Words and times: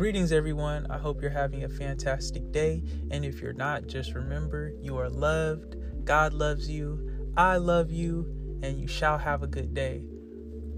Greetings, 0.00 0.32
everyone. 0.32 0.86
I 0.88 0.96
hope 0.96 1.20
you're 1.20 1.30
having 1.30 1.64
a 1.64 1.68
fantastic 1.68 2.50
day. 2.52 2.82
And 3.10 3.22
if 3.22 3.42
you're 3.42 3.52
not, 3.52 3.86
just 3.86 4.14
remember 4.14 4.72
you 4.80 4.96
are 4.96 5.10
loved, 5.10 5.76
God 6.06 6.32
loves 6.32 6.70
you, 6.70 7.30
I 7.36 7.58
love 7.58 7.90
you, 7.90 8.24
and 8.62 8.80
you 8.80 8.88
shall 8.88 9.18
have 9.18 9.42
a 9.42 9.46
good 9.46 9.74
day. 9.74 10.06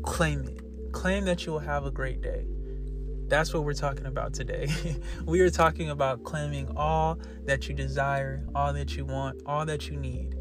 Claim 0.02 0.48
it. 0.48 0.60
Claim 0.90 1.24
that 1.26 1.46
you 1.46 1.52
will 1.52 1.60
have 1.60 1.86
a 1.86 1.90
great 1.92 2.20
day. 2.20 2.48
That's 3.28 3.54
what 3.54 3.62
we're 3.62 3.74
talking 3.74 4.06
about 4.06 4.34
today. 4.34 4.66
we 5.24 5.38
are 5.38 5.50
talking 5.50 5.90
about 5.90 6.24
claiming 6.24 6.76
all 6.76 7.20
that 7.44 7.68
you 7.68 7.76
desire, 7.76 8.44
all 8.56 8.72
that 8.72 8.96
you 8.96 9.04
want, 9.04 9.40
all 9.46 9.64
that 9.66 9.88
you 9.88 9.96
need. 9.96 10.34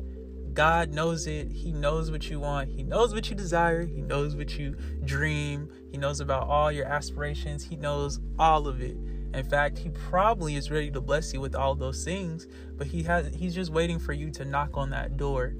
God 0.53 0.93
knows 0.93 1.27
it. 1.27 1.51
He 1.51 1.71
knows 1.71 2.11
what 2.11 2.29
you 2.29 2.39
want. 2.39 2.69
He 2.69 2.83
knows 2.83 3.13
what 3.13 3.29
you 3.29 3.35
desire. 3.35 3.85
He 3.85 4.01
knows 4.01 4.35
what 4.35 4.57
you 4.57 4.75
dream. 5.05 5.69
He 5.91 5.97
knows 5.97 6.19
about 6.19 6.47
all 6.47 6.71
your 6.71 6.85
aspirations. 6.85 7.63
He 7.63 7.75
knows 7.75 8.19
all 8.37 8.67
of 8.67 8.81
it. 8.81 8.97
In 9.33 9.45
fact, 9.45 9.77
he 9.77 9.89
probably 9.89 10.55
is 10.55 10.69
ready 10.69 10.91
to 10.91 10.99
bless 10.99 11.33
you 11.33 11.39
with 11.39 11.55
all 11.55 11.73
those 11.73 12.03
things, 12.03 12.47
but 12.75 12.87
he 12.87 13.03
has 13.03 13.33
he's 13.33 13.55
just 13.55 13.71
waiting 13.71 13.97
for 13.97 14.11
you 14.11 14.29
to 14.31 14.43
knock 14.43 14.71
on 14.73 14.89
that 14.89 15.15
door. 15.15 15.53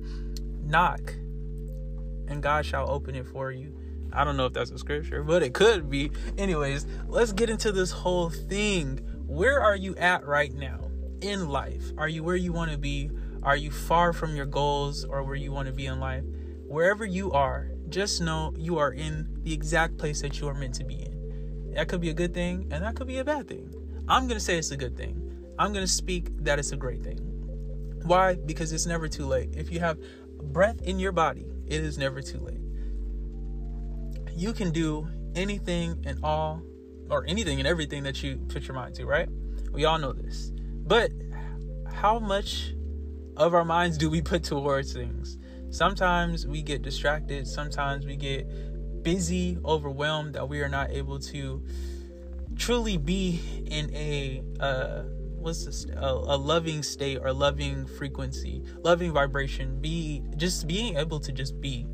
Knock 0.64 1.16
and 2.28 2.42
God 2.42 2.66
shall 2.66 2.89
open 2.89 3.16
it 3.16 3.28
for 3.28 3.52
you. 3.52 3.78
I 4.14 4.23
don't 4.23 4.36
know 4.36 4.45
if 4.45 4.53
that's 4.53 4.72
a 4.72 4.78
scripture, 4.78 5.23
but 5.23 5.42
it 5.42 5.53
could 5.53 5.89
be. 5.89 6.12
Anyways, 6.38 6.86
let's 7.08 7.31
get 7.31 7.50
into 7.50 7.72
this 7.72 7.92
whole 7.92 8.30
thing. 8.30 8.98
Where 9.26 9.62
are 9.62 9.76
you 9.76 9.95
at 9.95 10.26
right 10.26 10.53
now 10.53 10.92
in 11.22 11.50
life? 11.50 11.84
Are 11.98 12.09
you 12.09 12.23
where 12.23 12.36
you 12.36 12.52
want 12.52 12.72
to 12.72 12.78
be? 12.78 13.09
Are 13.44 13.55
you 13.55 13.72
far 13.72 14.13
from 14.13 14.36
your 14.36 14.45
goals 14.45 15.04
or 15.04 15.23
where 15.23 15.36
you 15.36 15.52
want 15.52 15.68
to 15.68 15.73
be 15.73 15.88
in 15.88 16.00
life? 16.00 16.23
Wherever 16.68 17.05
you 17.05 17.31
are, 17.31 17.70
just 17.90 18.22
know 18.22 18.54
you 18.58 18.77
are 18.77 18.94
in 18.94 19.27
the 19.44 19.54
exact 19.54 19.98
place 19.98 20.22
that 20.22 20.40
you 20.40 20.48
are 20.48 20.54
meant 20.54 20.76
to 20.76 20.84
be 20.84 21.02
in. 21.02 21.73
That 21.73 21.88
could 21.88 22.02
be 22.02 22.09
a 22.09 22.14
good 22.14 22.34
thing 22.34 22.67
and 22.72 22.84
that 22.84 22.95
could 22.95 23.08
be 23.08 23.17
a 23.17 23.26
bad 23.26 23.48
thing. 23.48 23.73
I'm 24.08 24.27
going 24.27 24.38
to 24.38 24.44
say 24.44 24.58
it's 24.58 24.72
a 24.72 24.77
good 24.77 24.95
thing. 24.95 25.54
I'm 25.59 25.73
going 25.73 25.86
to 25.86 25.91
speak 25.91 26.30
that 26.44 26.59
it's 26.59 26.72
a 26.72 26.78
great 26.78 27.03
thing. 27.03 27.17
Why? 28.03 28.36
Because 28.36 28.72
it's 28.72 28.86
never 28.86 29.08
too 29.08 29.25
late. 29.25 29.56
If 29.56 29.72
you 29.72 29.80
have 29.80 29.97
breath 30.42 30.81
in 30.81 31.00
your 31.00 31.12
body, 31.12 31.45
it 31.67 31.81
is 31.81 31.97
never 31.97 32.22
too 32.22 32.39
late 32.39 32.62
you 34.36 34.53
can 34.53 34.72
do 34.72 35.08
anything 35.36 36.03
and 36.06 36.19
all 36.23 36.62
or 37.09 37.25
anything 37.28 37.59
and 37.59 37.67
everything 37.67 38.03
that 38.03 38.23
you 38.23 38.38
put 38.50 38.67
your 38.67 38.75
mind 38.75 38.95
to, 38.95 39.06
right? 39.06 39.30
We 39.72 39.86
all 39.86 39.97
know 39.97 40.14
this. 40.14 40.52
But 40.56 41.12
how 41.94 42.19
much 42.19 42.73
of 43.42 43.53
our 43.53 43.66
minds 43.66 43.97
do 43.97 44.09
we 44.09 44.22
put 44.22 44.44
towards 44.44 44.94
things? 44.94 45.38
Sometimes 45.70 46.45
we 46.47 46.61
get 46.61 46.81
distracted, 46.81 47.47
sometimes 47.47 48.06
we 48.06 48.16
get 48.16 49.03
busy, 49.03 49.58
overwhelmed 49.66 50.36
that 50.36 50.47
we 50.47 50.61
are 50.61 50.70
not 50.70 50.92
able 50.92 51.20
to 51.20 51.64
truly 52.56 52.97
be 52.97 53.39
in 53.66 53.89
a 53.95 54.44
uh 54.59 55.03
what's 55.39 55.66
this 55.66 55.86
a, 55.95 56.06
a 56.06 56.38
loving 56.38 56.84
state 56.84 57.17
or 57.22 57.34
loving 57.34 57.86
frequency, 57.86 58.64
loving 58.84 59.12
vibration, 59.12 59.80
be 59.81 60.22
just 60.38 60.67
being 60.67 60.97
able 60.97 61.19
to 61.19 61.31
just 61.31 61.59
be, 61.59 61.88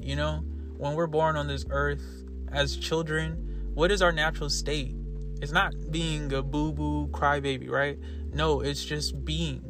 you 0.00 0.14
know? 0.14 0.44
when 0.76 0.94
we're 0.94 1.06
born 1.06 1.36
on 1.36 1.46
this 1.46 1.64
earth 1.70 2.24
as 2.52 2.76
children, 2.76 3.70
what 3.74 3.90
is 3.90 4.02
our 4.02 4.12
natural 4.12 4.50
state? 4.50 4.94
It's 5.40 5.52
not 5.52 5.72
being 5.90 6.32
a 6.32 6.42
boo 6.42 6.72
boo 6.72 7.08
crybaby, 7.08 7.70
right? 7.70 7.98
No, 8.32 8.60
it's 8.60 8.84
just 8.84 9.24
being, 9.24 9.62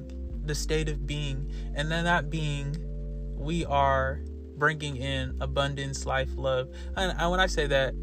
the 0.46 0.54
state 0.54 0.88
of 0.88 1.06
being. 1.06 1.50
And 1.74 1.90
then 1.90 2.04
that 2.04 2.30
being, 2.30 2.76
we 3.36 3.64
are 3.64 4.20
bringing 4.56 4.96
in 4.96 5.36
abundance, 5.40 6.06
life, 6.06 6.30
love. 6.36 6.68
And, 6.96 7.30
when 7.30 7.40
I 7.40 7.46
say 7.46 7.66
that, 7.66 7.94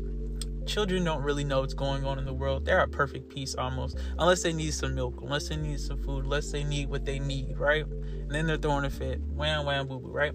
children 0.66 1.04
don't 1.04 1.24
really 1.24 1.44
know 1.44 1.62
what's 1.62 1.74
going 1.74 2.06
on 2.06 2.20
in 2.20 2.26
the 2.26 2.34
world. 2.34 2.66
They're 2.66 2.80
at 2.80 2.92
perfect 2.92 3.30
peace 3.30 3.56
almost, 3.56 3.98
unless 4.18 4.44
they 4.44 4.54
need 4.54 4.74
some 4.74 4.96
milk, 4.96 5.20
unless 5.22 5.50
they 5.50 5.56
need 5.56 5.80
some 5.80 5.98
food, 5.98 6.26
unless 6.26 6.52
they 6.52 6.64
need 6.64 6.90
what 6.90 7.06
they 7.06 7.20
need, 7.20 7.58
right? 7.58 7.86
And 7.86 8.32
then 8.32 8.48
they're 8.48 8.58
throwing 8.58 8.86
a 8.86 8.90
fit, 8.90 9.22
wham, 9.34 9.66
wham, 9.66 9.88
boo 9.88 10.00
boo, 10.00 10.12
right? 10.12 10.34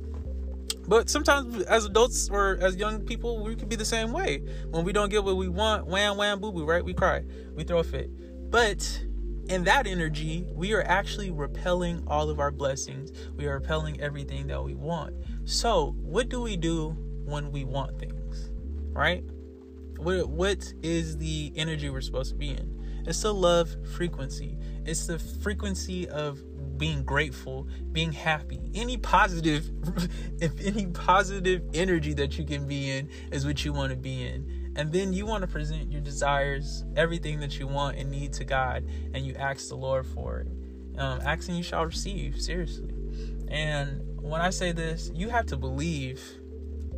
But 0.88 1.10
sometimes 1.10 1.62
as 1.64 1.84
adults 1.84 2.28
or 2.30 2.58
as 2.60 2.76
young 2.76 3.00
people, 3.00 3.42
we 3.42 3.56
can 3.56 3.68
be 3.68 3.76
the 3.76 3.84
same 3.84 4.12
way. 4.12 4.42
When 4.70 4.84
we 4.84 4.92
don't 4.92 5.10
get 5.10 5.24
what 5.24 5.36
we 5.36 5.48
want, 5.48 5.86
wham 5.86 6.16
wham 6.16 6.40
boo 6.40 6.52
boo, 6.52 6.64
right? 6.64 6.84
We 6.84 6.94
cry. 6.94 7.24
We 7.54 7.64
throw 7.64 7.78
a 7.78 7.84
fit. 7.84 8.10
But 8.50 9.05
in 9.48 9.64
that 9.64 9.86
energy, 9.86 10.46
we 10.52 10.72
are 10.72 10.82
actually 10.82 11.30
repelling 11.30 12.02
all 12.06 12.30
of 12.30 12.40
our 12.40 12.50
blessings. 12.50 13.12
We 13.36 13.46
are 13.46 13.54
repelling 13.54 14.00
everything 14.00 14.46
that 14.48 14.62
we 14.62 14.74
want. 14.74 15.14
So, 15.44 15.94
what 16.00 16.28
do 16.28 16.40
we 16.40 16.56
do 16.56 16.96
when 17.24 17.52
we 17.52 17.64
want 17.64 17.98
things? 17.98 18.50
Right? 18.92 19.24
What 19.98 20.28
what 20.28 20.72
is 20.82 21.18
the 21.18 21.52
energy 21.56 21.90
we're 21.90 22.00
supposed 22.00 22.30
to 22.30 22.36
be 22.36 22.50
in? 22.50 23.04
It's 23.06 23.22
the 23.22 23.32
love 23.32 23.76
frequency. 23.94 24.58
It's 24.84 25.06
the 25.06 25.18
frequency 25.18 26.08
of 26.08 26.42
being 26.76 27.04
grateful, 27.04 27.68
being 27.92 28.12
happy. 28.12 28.70
Any 28.74 28.96
positive, 28.96 29.70
if 30.40 30.60
any 30.60 30.86
positive 30.86 31.62
energy 31.72 32.14
that 32.14 32.38
you 32.38 32.44
can 32.44 32.66
be 32.66 32.90
in 32.90 33.08
is 33.30 33.46
what 33.46 33.64
you 33.64 33.72
want 33.72 33.90
to 33.90 33.96
be 33.96 34.24
in. 34.24 34.65
And 34.76 34.92
then 34.92 35.12
you 35.14 35.24
want 35.24 35.40
to 35.40 35.48
present 35.48 35.90
your 35.90 36.02
desires, 36.02 36.84
everything 36.96 37.40
that 37.40 37.58
you 37.58 37.66
want 37.66 37.96
and 37.96 38.10
need 38.10 38.34
to 38.34 38.44
God, 38.44 38.84
and 39.14 39.26
you 39.26 39.34
ask 39.34 39.68
the 39.68 39.74
Lord 39.74 40.06
for 40.06 40.40
it. 40.40 40.48
Um, 40.98 41.20
asking 41.22 41.56
you 41.56 41.62
shall 41.62 41.86
receive, 41.86 42.40
seriously. 42.40 42.92
And 43.48 44.02
when 44.20 44.40
I 44.40 44.50
say 44.50 44.72
this, 44.72 45.10
you 45.14 45.30
have 45.30 45.46
to 45.46 45.56
believe 45.56 46.22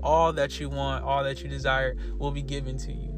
all 0.03 0.33
that 0.33 0.59
you 0.59 0.69
want, 0.69 1.05
all 1.05 1.23
that 1.25 1.43
you 1.43 1.49
desire 1.49 1.97
will 2.19 2.33
be 2.33 2.43
given 2.43 2.79
to 2.79 2.93
you. 2.93 3.15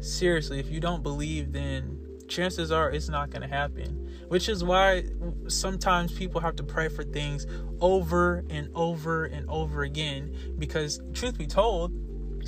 Seriously, 0.00 0.58
if 0.58 0.70
you 0.70 0.80
don't 0.80 1.02
believe, 1.02 1.52
then 1.52 1.98
chances 2.28 2.70
are 2.70 2.90
it's 2.90 3.08
not 3.08 3.30
going 3.30 3.42
to 3.42 3.48
happen. 3.48 4.06
Which 4.28 4.48
is 4.48 4.62
why 4.62 5.04
sometimes 5.48 6.12
people 6.12 6.40
have 6.40 6.56
to 6.56 6.62
pray 6.62 6.88
for 6.88 7.02
things 7.02 7.46
over 7.80 8.44
and 8.50 8.68
over 8.74 9.24
and 9.24 9.48
over 9.48 9.82
again. 9.82 10.34
Because, 10.58 11.00
truth 11.14 11.38
be 11.38 11.46
told, 11.46 11.92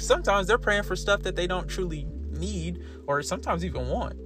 sometimes 0.01 0.47
they're 0.47 0.59
praying 0.59 0.85
for 0.85 0.97
stuff 0.97 1.23
that 1.23 1.37
they 1.37 1.47
don't 1.47 1.69
truly 1.69 2.07
need 2.31 2.83
or 3.07 3.23
sometimes 3.23 3.65
even 3.65 3.89
want. 3.89 4.17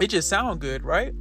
It 0.00 0.08
just 0.08 0.28
sounds 0.28 0.58
good, 0.58 0.84
right? 0.84 1.12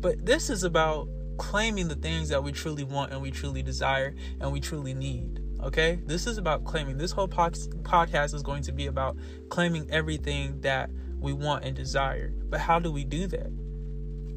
But 0.00 0.24
this 0.24 0.48
is 0.50 0.64
about 0.64 1.08
claiming 1.38 1.88
the 1.88 1.94
things 1.94 2.28
that 2.28 2.42
we 2.42 2.52
truly 2.52 2.84
want 2.84 3.12
and 3.12 3.20
we 3.20 3.30
truly 3.30 3.62
desire 3.62 4.14
and 4.40 4.52
we 4.52 4.60
truly 4.60 4.94
need. 4.94 5.40
Okay? 5.62 5.98
This 6.06 6.26
is 6.26 6.38
about 6.38 6.64
claiming. 6.64 6.96
This 6.96 7.12
whole 7.12 7.28
podcast 7.28 8.34
is 8.34 8.42
going 8.42 8.62
to 8.62 8.72
be 8.72 8.86
about 8.86 9.16
claiming 9.48 9.90
everything 9.90 10.60
that 10.62 10.90
we 11.18 11.32
want 11.32 11.64
and 11.64 11.76
desire. 11.76 12.32
But 12.48 12.60
how 12.60 12.78
do 12.78 12.90
we 12.90 13.04
do 13.04 13.26
that? 13.28 13.50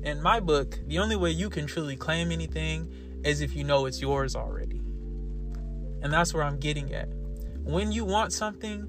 In 0.04 0.22
my 0.22 0.42
book, 0.42 0.80
the 0.88 1.00
only 1.00 1.16
way 1.16 1.32
you 1.32 1.50
can 1.50 1.66
truly 1.66 1.96
claim 1.96 2.32
anything 2.32 2.92
is 3.24 3.40
if 3.40 3.56
you 3.56 3.64
know 3.64 3.86
it's 3.86 4.02
yours 4.02 4.36
already. 4.36 4.82
And 6.02 6.12
that's 6.12 6.34
where 6.34 6.44
I'm 6.44 6.58
getting 6.58 6.94
at. 6.94 7.08
When 7.64 7.92
you 7.92 8.06
want 8.06 8.34
something, 8.34 8.88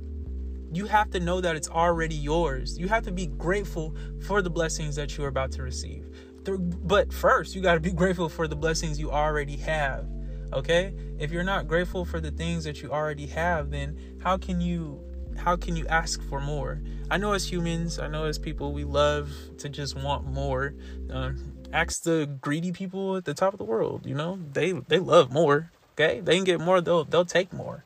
you 0.72 0.86
have 0.86 1.10
to 1.10 1.20
know 1.20 1.40
that 1.40 1.54
it's 1.54 1.68
already 1.68 2.16
yours. 2.16 2.76
You 2.78 2.88
have 2.88 3.04
to 3.04 3.12
be 3.12 3.26
grateful 3.26 3.94
for 4.26 4.42
the 4.42 4.50
blessings 4.50 4.96
that 4.96 5.16
you're 5.16 5.28
about 5.28 5.52
to 5.52 5.62
receive. 5.62 6.06
But 6.44 7.12
first, 7.12 7.54
you 7.54 7.62
got 7.62 7.74
to 7.74 7.80
be 7.80 7.92
grateful 8.02 8.28
for 8.28 8.48
the 8.48 8.56
blessings 8.56 8.98
you 8.98 9.10
already 9.10 9.56
have. 9.58 10.06
Okay? 10.52 10.94
If 11.18 11.30
you're 11.30 11.44
not 11.44 11.68
grateful 11.68 12.04
for 12.04 12.20
the 12.20 12.30
things 12.30 12.64
that 12.64 12.82
you 12.82 12.90
already 12.90 13.26
have, 13.28 13.70
then 13.70 13.98
how 14.22 14.36
can 14.36 14.60
you 14.60 15.00
how 15.36 15.56
can 15.56 15.74
you 15.74 15.86
ask 15.88 16.22
for 16.28 16.40
more? 16.40 16.80
I 17.10 17.16
know 17.16 17.32
as 17.32 17.50
humans, 17.50 17.98
I 17.98 18.06
know 18.06 18.24
as 18.24 18.38
people, 18.38 18.72
we 18.72 18.84
love 18.84 19.32
to 19.58 19.68
just 19.68 19.96
want 19.96 20.26
more. 20.26 20.74
Um, 21.10 21.54
ask 21.72 22.02
the 22.04 22.26
greedy 22.40 22.70
people 22.72 23.16
at 23.16 23.24
the 23.24 23.34
top 23.34 23.52
of 23.52 23.58
the 23.58 23.64
world. 23.64 24.06
You 24.06 24.14
know, 24.14 24.38
they 24.52 24.72
they 24.72 24.98
love 24.98 25.32
more. 25.32 25.70
Okay, 25.94 26.20
they 26.20 26.36
can 26.36 26.44
get 26.44 26.60
more. 26.60 26.80
They'll 26.80 27.04
they'll 27.04 27.24
take 27.24 27.52
more. 27.52 27.84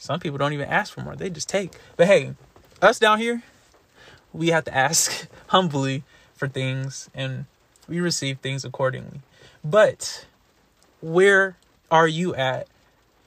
Some 0.00 0.18
people 0.18 0.38
don't 0.38 0.54
even 0.54 0.68
ask 0.68 0.94
for 0.94 1.02
more; 1.02 1.14
they 1.14 1.28
just 1.28 1.48
take. 1.48 1.72
But 1.96 2.06
hey, 2.06 2.32
us 2.80 2.98
down 2.98 3.20
here, 3.20 3.42
we 4.32 4.48
have 4.48 4.64
to 4.64 4.74
ask 4.74 5.28
humbly 5.48 6.04
for 6.34 6.48
things, 6.48 7.10
and 7.14 7.44
we 7.86 8.00
receive 8.00 8.38
things 8.38 8.64
accordingly. 8.64 9.20
But 9.62 10.26
where 11.02 11.58
are 11.90 12.08
you 12.08 12.34
at 12.34 12.66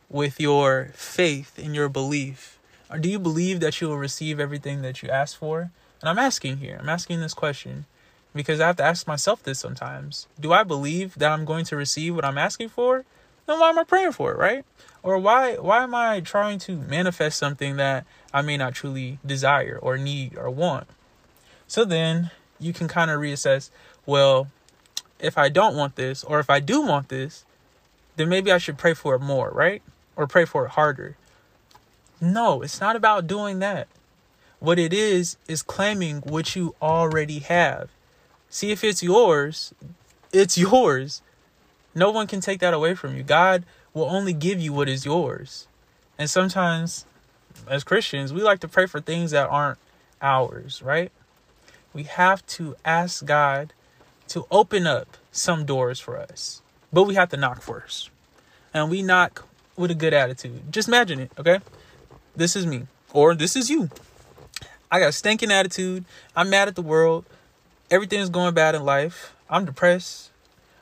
with 0.09 0.39
your 0.39 0.91
faith 0.95 1.59
and 1.59 1.75
your 1.75 1.89
belief? 1.89 2.57
Or 2.89 2.97
do 2.97 3.07
you 3.07 3.19
believe 3.19 3.59
that 3.59 3.79
you 3.79 3.89
will 3.89 3.97
receive 3.99 4.39
everything 4.39 4.81
that 4.81 5.03
you 5.03 5.09
ask 5.09 5.37
for? 5.37 5.69
And 6.01 6.09
I'm 6.09 6.19
asking 6.19 6.57
here, 6.57 6.77
I'm 6.81 6.89
asking 6.89 7.21
this 7.21 7.35
question 7.35 7.85
because 8.33 8.59
I 8.59 8.65
have 8.65 8.77
to 8.77 8.83
ask 8.83 9.05
myself 9.05 9.43
this 9.43 9.59
sometimes. 9.59 10.27
Do 10.39 10.53
I 10.53 10.63
believe 10.63 11.13
that 11.15 11.31
I'm 11.31 11.45
going 11.45 11.65
to 11.65 11.75
receive 11.75 12.15
what 12.15 12.25
I'm 12.25 12.39
asking 12.39 12.69
for? 12.69 13.05
Then 13.45 13.59
why 13.59 13.69
am 13.69 13.79
I 13.79 13.83
praying 13.83 14.13
for 14.13 14.31
it, 14.31 14.37
right? 14.37 14.65
Or 15.01 15.17
why 15.17 15.55
why 15.55 15.83
am 15.83 15.93
I 15.93 16.21
trying 16.21 16.59
to 16.59 16.77
manifest 16.77 17.37
something 17.37 17.75
that 17.75 18.05
I 18.33 18.41
may 18.41 18.57
not 18.57 18.73
truly 18.73 19.19
desire 19.25 19.77
or 19.81 19.97
need 19.97 20.37
or 20.37 20.49
want? 20.49 20.87
So 21.67 21.83
then 21.83 22.31
you 22.59 22.73
can 22.73 22.87
kind 22.87 23.11
of 23.11 23.19
reassess, 23.19 23.69
well, 24.05 24.47
if 25.19 25.37
I 25.37 25.49
don't 25.49 25.75
want 25.75 25.95
this 25.95 26.23
or 26.23 26.39
if 26.39 26.49
I 26.49 26.59
do 26.59 26.81
want 26.81 27.09
this, 27.09 27.45
then 28.15 28.29
maybe 28.29 28.51
I 28.51 28.57
should 28.57 28.77
pray 28.77 28.93
for 28.93 29.15
it 29.15 29.21
more, 29.21 29.49
right? 29.49 29.81
Or 30.15 30.27
pray 30.27 30.45
for 30.45 30.65
it 30.65 30.71
harder. 30.71 31.17
No, 32.21 32.61
it's 32.61 32.79
not 32.79 32.95
about 32.95 33.27
doing 33.27 33.59
that. 33.59 33.87
What 34.59 34.79
it 34.79 34.93
is, 34.93 35.35
is 35.47 35.61
claiming 35.61 36.21
what 36.21 36.55
you 36.55 36.75
already 36.81 37.39
have. 37.39 37.89
See, 38.49 38.71
if 38.71 38.83
it's 38.83 39.03
yours, 39.03 39.73
it's 40.31 40.57
yours. 40.69 41.21
No 41.95 42.11
one 42.11 42.27
can 42.27 42.41
take 42.41 42.59
that 42.59 42.73
away 42.73 42.95
from 42.95 43.15
you. 43.15 43.23
God 43.23 43.65
will 43.93 44.05
only 44.05 44.33
give 44.33 44.59
you 44.59 44.73
what 44.73 44.89
is 44.89 45.05
yours. 45.05 45.67
And 46.17 46.29
sometimes, 46.29 47.05
as 47.67 47.83
Christians, 47.83 48.33
we 48.33 48.41
like 48.41 48.59
to 48.61 48.67
pray 48.67 48.85
for 48.85 48.99
things 48.99 49.31
that 49.31 49.49
aren't 49.49 49.77
ours, 50.21 50.81
right? 50.81 51.11
We 51.93 52.03
have 52.03 52.45
to 52.47 52.75
ask 52.83 53.25
God 53.25 53.73
to 54.29 54.45
open 54.49 54.87
up 54.87 55.17
some 55.31 55.65
doors 55.65 55.99
for 55.99 56.17
us, 56.17 56.61
but 56.91 57.03
we 57.03 57.15
have 57.15 57.29
to 57.29 57.37
knock 57.37 57.61
first. 57.61 58.09
And 58.73 58.89
we 58.89 59.03
knock 59.03 59.47
with 59.75 59.91
a 59.91 59.95
good 59.95 60.13
attitude. 60.13 60.71
Just 60.71 60.87
imagine 60.87 61.19
it, 61.19 61.31
okay? 61.37 61.59
This 62.35 62.55
is 62.55 62.65
me, 62.65 62.87
or 63.11 63.35
this 63.35 63.55
is 63.55 63.69
you. 63.69 63.91
I 64.91 64.99
got 64.99 65.09
a 65.09 65.11
stinking 65.11 65.51
attitude. 65.51 66.05
I'm 66.35 66.49
mad 66.49 66.67
at 66.67 66.75
the 66.75 66.81
world. 66.81 67.25
Everything's 67.91 68.29
going 68.29 68.53
bad 68.53 68.73
in 68.73 68.83
life. 68.83 69.35
I'm 69.49 69.65
depressed. 69.65 70.31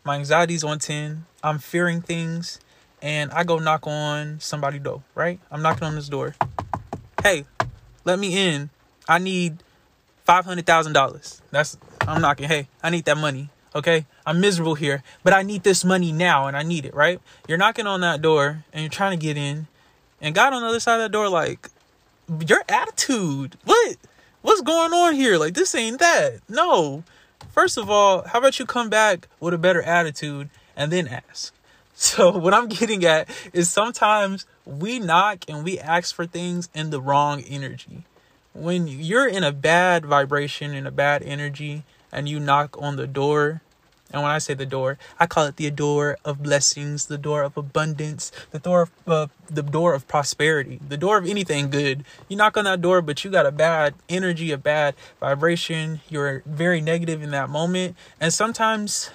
My 0.03 0.15
anxiety's 0.15 0.63
on 0.63 0.80
10. 0.80 1.25
I'm 1.44 1.59
fearing 1.59 2.01
things. 2.01 2.59
And 3.01 3.31
I 3.31 3.44
go 3.44 3.57
knock 3.57 3.88
on 3.88 4.39
somebody 4.39 4.77
door, 4.77 5.01
right? 5.15 5.39
I'm 5.50 5.62
knocking 5.62 5.86
on 5.86 5.95
this 5.95 6.07
door. 6.07 6.36
Hey, 7.24 7.45
let 8.06 8.19
me 8.19 8.38
in. 8.38 8.69
I 9.07 9.18
need 9.18 9.63
$500,000. 10.27 11.42
That's, 11.50 11.77
I'm 12.01 12.21
knocking. 12.21 12.48
Hey, 12.48 12.68
I 12.83 12.89
need 12.89 13.06
that 13.06 13.18
money. 13.18 13.50
Okay. 13.74 14.06
I'm 14.25 14.39
miserable 14.39 14.75
here, 14.75 15.03
but 15.24 15.33
I 15.33 15.42
need 15.42 15.63
this 15.63 15.83
money 15.83 16.12
now 16.12 16.48
and 16.48 16.56
I 16.56 16.63
need 16.63 16.86
it, 16.86 16.94
right? 16.94 17.19
You're 17.48 17.57
knocking 17.57 17.88
on 17.88 18.01
that 18.01 18.21
door 18.21 18.63
and 18.71 18.81
you're 18.81 18.89
trying 18.89 19.18
to 19.18 19.24
get 19.24 19.38
in. 19.38 19.68
And 20.19 20.36
God 20.36 20.53
on 20.53 20.62
the 20.62 20.68
other 20.68 20.80
side 20.80 20.95
of 20.95 21.01
that 21.01 21.12
door, 21.12 21.27
like, 21.27 21.69
your 22.48 22.62
attitude. 22.69 23.57
What? 23.65 23.98
What's 24.42 24.62
going 24.62 24.94
on 24.94 25.15
here? 25.15 25.38
Like, 25.38 25.53
this 25.53 25.74
ain't 25.74 26.00
that. 26.00 26.42
No. 26.48 27.03
First 27.51 27.77
of 27.77 27.89
all, 27.89 28.24
how 28.27 28.39
about 28.39 28.59
you 28.59 28.65
come 28.65 28.89
back 28.89 29.27
with 29.42 29.53
a 29.53 29.57
better 29.57 29.81
attitude 29.81 30.50
and 30.75 30.92
then 30.92 31.07
ask? 31.07 31.53
So, 31.94 32.36
what 32.36 32.53
I'm 32.53 32.68
getting 32.68 33.06
at 33.06 33.30
is 33.53 33.69
sometimes 33.69 34.48
we 34.65 34.98
knock 34.98 35.45
and 35.48 35.63
we 35.63 35.77
ask 35.77 36.15
for 36.15 36.25
things 36.25 36.68
in 36.74 36.89
the 36.89 37.00
wrong 37.00 37.42
energy. 37.42 38.06
When 38.53 38.88
you're 38.88 39.27
in 39.27 39.44
a 39.44 39.51
bad 39.51 40.06
vibration, 40.06 40.74
in 40.74 40.88
a 40.88 40.92
bad 40.92 41.21
energy, 41.21 41.83
and 42.12 42.27
you 42.27 42.39
knock 42.39 42.75
on 42.81 42.95
the 42.95 43.06
door, 43.06 43.62
and 44.13 44.22
when 44.22 44.31
I 44.31 44.40
say 44.40 44.54
the 44.54 44.66
door, 44.66 44.98
I 45.19 45.25
call 45.25 45.46
it 45.46 45.56
the 45.56 45.69
door 45.72 46.18
of 46.25 46.44
blessings, 46.44 47.08
the 47.08 47.18
door 47.18 47.44
of 47.44 47.56
abundance, 47.56 48.31
the 48.52 48.60
door 48.60 48.81
of 48.84 48.92
uh, 49.08 49.28
the 49.50 49.63
door 49.63 49.94
of 49.94 50.08
prosperity, 50.08 50.80
the 50.88 50.98
door 50.98 51.18
of 51.18 51.28
anything 51.28 51.69
good. 51.69 52.04
You 52.28 52.38
knock 52.38 52.58
on 52.58 52.66
that 52.66 52.81
door, 52.81 53.02
but 53.02 53.24
you 53.24 53.31
got 53.31 53.46
a 53.46 53.52
bad 53.52 53.94
energy, 54.10 54.52
a 54.52 54.58
bad 54.58 54.96
vibration. 55.19 56.02
You're 56.10 56.44
very 56.46 56.81
negative 56.81 57.22
in 57.22 57.31
that 57.31 57.50
moment, 57.50 57.96
and 58.19 58.34
sometimes, 58.34 59.12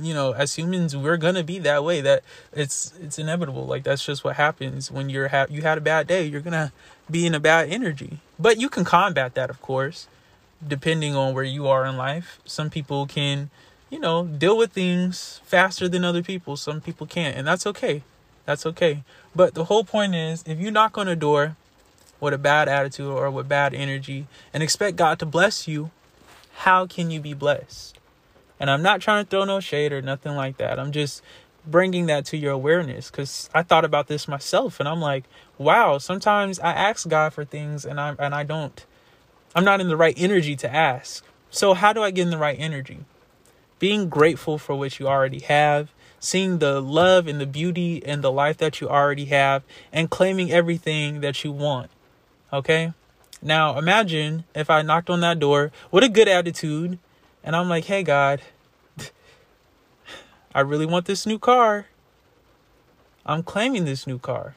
you 0.00 0.14
know, 0.14 0.32
as 0.32 0.54
humans, 0.54 0.96
we're 0.96 1.18
gonna 1.18 1.44
be 1.44 1.58
that 1.60 1.84
way. 1.84 2.00
That 2.00 2.22
it's 2.52 2.94
it's 3.00 3.18
inevitable. 3.18 3.66
Like 3.66 3.84
that's 3.84 4.04
just 4.04 4.24
what 4.24 4.36
happens 4.36 4.90
when 4.90 5.10
you're 5.10 5.28
ha- 5.28 5.46
you 5.50 5.62
had 5.62 5.78
a 5.78 5.82
bad 5.82 6.06
day. 6.06 6.24
You're 6.24 6.40
gonna 6.40 6.72
be 7.10 7.26
in 7.26 7.34
a 7.34 7.40
bad 7.40 7.68
energy, 7.68 8.20
but 8.38 8.58
you 8.58 8.70
can 8.70 8.84
combat 8.84 9.34
that, 9.34 9.50
of 9.50 9.60
course, 9.60 10.08
depending 10.66 11.14
on 11.14 11.34
where 11.34 11.44
you 11.44 11.66
are 11.66 11.84
in 11.84 11.96
life. 11.98 12.40
Some 12.46 12.70
people 12.70 13.06
can 13.06 13.50
you 13.92 13.98
know, 13.98 14.24
deal 14.24 14.56
with 14.56 14.72
things 14.72 15.42
faster 15.44 15.86
than 15.86 16.02
other 16.02 16.22
people. 16.22 16.56
Some 16.56 16.80
people 16.80 17.06
can't, 17.06 17.36
and 17.36 17.46
that's 17.46 17.66
okay. 17.66 18.02
That's 18.46 18.64
okay. 18.64 19.04
But 19.36 19.52
the 19.52 19.64
whole 19.64 19.84
point 19.84 20.14
is 20.14 20.42
if 20.46 20.58
you 20.58 20.70
knock 20.70 20.96
on 20.96 21.08
a 21.08 21.14
door 21.14 21.56
with 22.18 22.32
a 22.32 22.38
bad 22.38 22.70
attitude 22.70 23.06
or 23.06 23.30
with 23.30 23.50
bad 23.50 23.74
energy 23.74 24.26
and 24.54 24.62
expect 24.62 24.96
God 24.96 25.18
to 25.18 25.26
bless 25.26 25.68
you, 25.68 25.90
how 26.54 26.86
can 26.86 27.10
you 27.10 27.20
be 27.20 27.34
blessed? 27.34 27.98
And 28.58 28.70
I'm 28.70 28.82
not 28.82 29.02
trying 29.02 29.26
to 29.26 29.30
throw 29.30 29.44
no 29.44 29.60
shade 29.60 29.92
or 29.92 30.00
nothing 30.00 30.36
like 30.36 30.56
that. 30.56 30.80
I'm 30.80 30.90
just 30.90 31.22
bringing 31.66 32.06
that 32.06 32.24
to 32.26 32.38
your 32.38 32.52
awareness 32.52 33.10
because 33.10 33.50
I 33.52 33.62
thought 33.62 33.84
about 33.84 34.08
this 34.08 34.26
myself 34.26 34.80
and 34.80 34.88
I'm 34.88 35.00
like, 35.00 35.24
wow, 35.58 35.98
sometimes 35.98 36.58
I 36.60 36.72
ask 36.72 37.06
God 37.08 37.34
for 37.34 37.44
things 37.44 37.84
and 37.84 38.00
I 38.00 38.14
and 38.18 38.34
I 38.34 38.42
don't 38.42 38.86
I'm 39.54 39.64
not 39.64 39.82
in 39.82 39.88
the 39.88 39.98
right 39.98 40.14
energy 40.16 40.56
to 40.56 40.74
ask. 40.74 41.22
So 41.50 41.74
how 41.74 41.92
do 41.92 42.02
I 42.02 42.10
get 42.10 42.22
in 42.22 42.30
the 42.30 42.38
right 42.38 42.58
energy? 42.58 43.00
Being 43.82 44.08
grateful 44.08 44.58
for 44.58 44.76
what 44.76 45.00
you 45.00 45.08
already 45.08 45.40
have, 45.40 45.90
seeing 46.20 46.60
the 46.60 46.80
love 46.80 47.26
and 47.26 47.40
the 47.40 47.46
beauty 47.46 48.00
and 48.06 48.22
the 48.22 48.30
life 48.30 48.56
that 48.58 48.80
you 48.80 48.88
already 48.88 49.24
have, 49.24 49.64
and 49.92 50.08
claiming 50.08 50.52
everything 50.52 51.20
that 51.20 51.42
you 51.42 51.50
want. 51.50 51.90
Okay? 52.52 52.92
Now, 53.42 53.76
imagine 53.76 54.44
if 54.54 54.70
I 54.70 54.82
knocked 54.82 55.10
on 55.10 55.18
that 55.22 55.40
door 55.40 55.72
with 55.90 56.04
a 56.04 56.08
good 56.08 56.28
attitude 56.28 57.00
and 57.42 57.56
I'm 57.56 57.68
like, 57.68 57.86
hey, 57.86 58.04
God, 58.04 58.40
I 60.54 60.60
really 60.60 60.86
want 60.86 61.06
this 61.06 61.26
new 61.26 61.40
car. 61.40 61.86
I'm 63.26 63.42
claiming 63.42 63.84
this 63.84 64.06
new 64.06 64.20
car. 64.20 64.54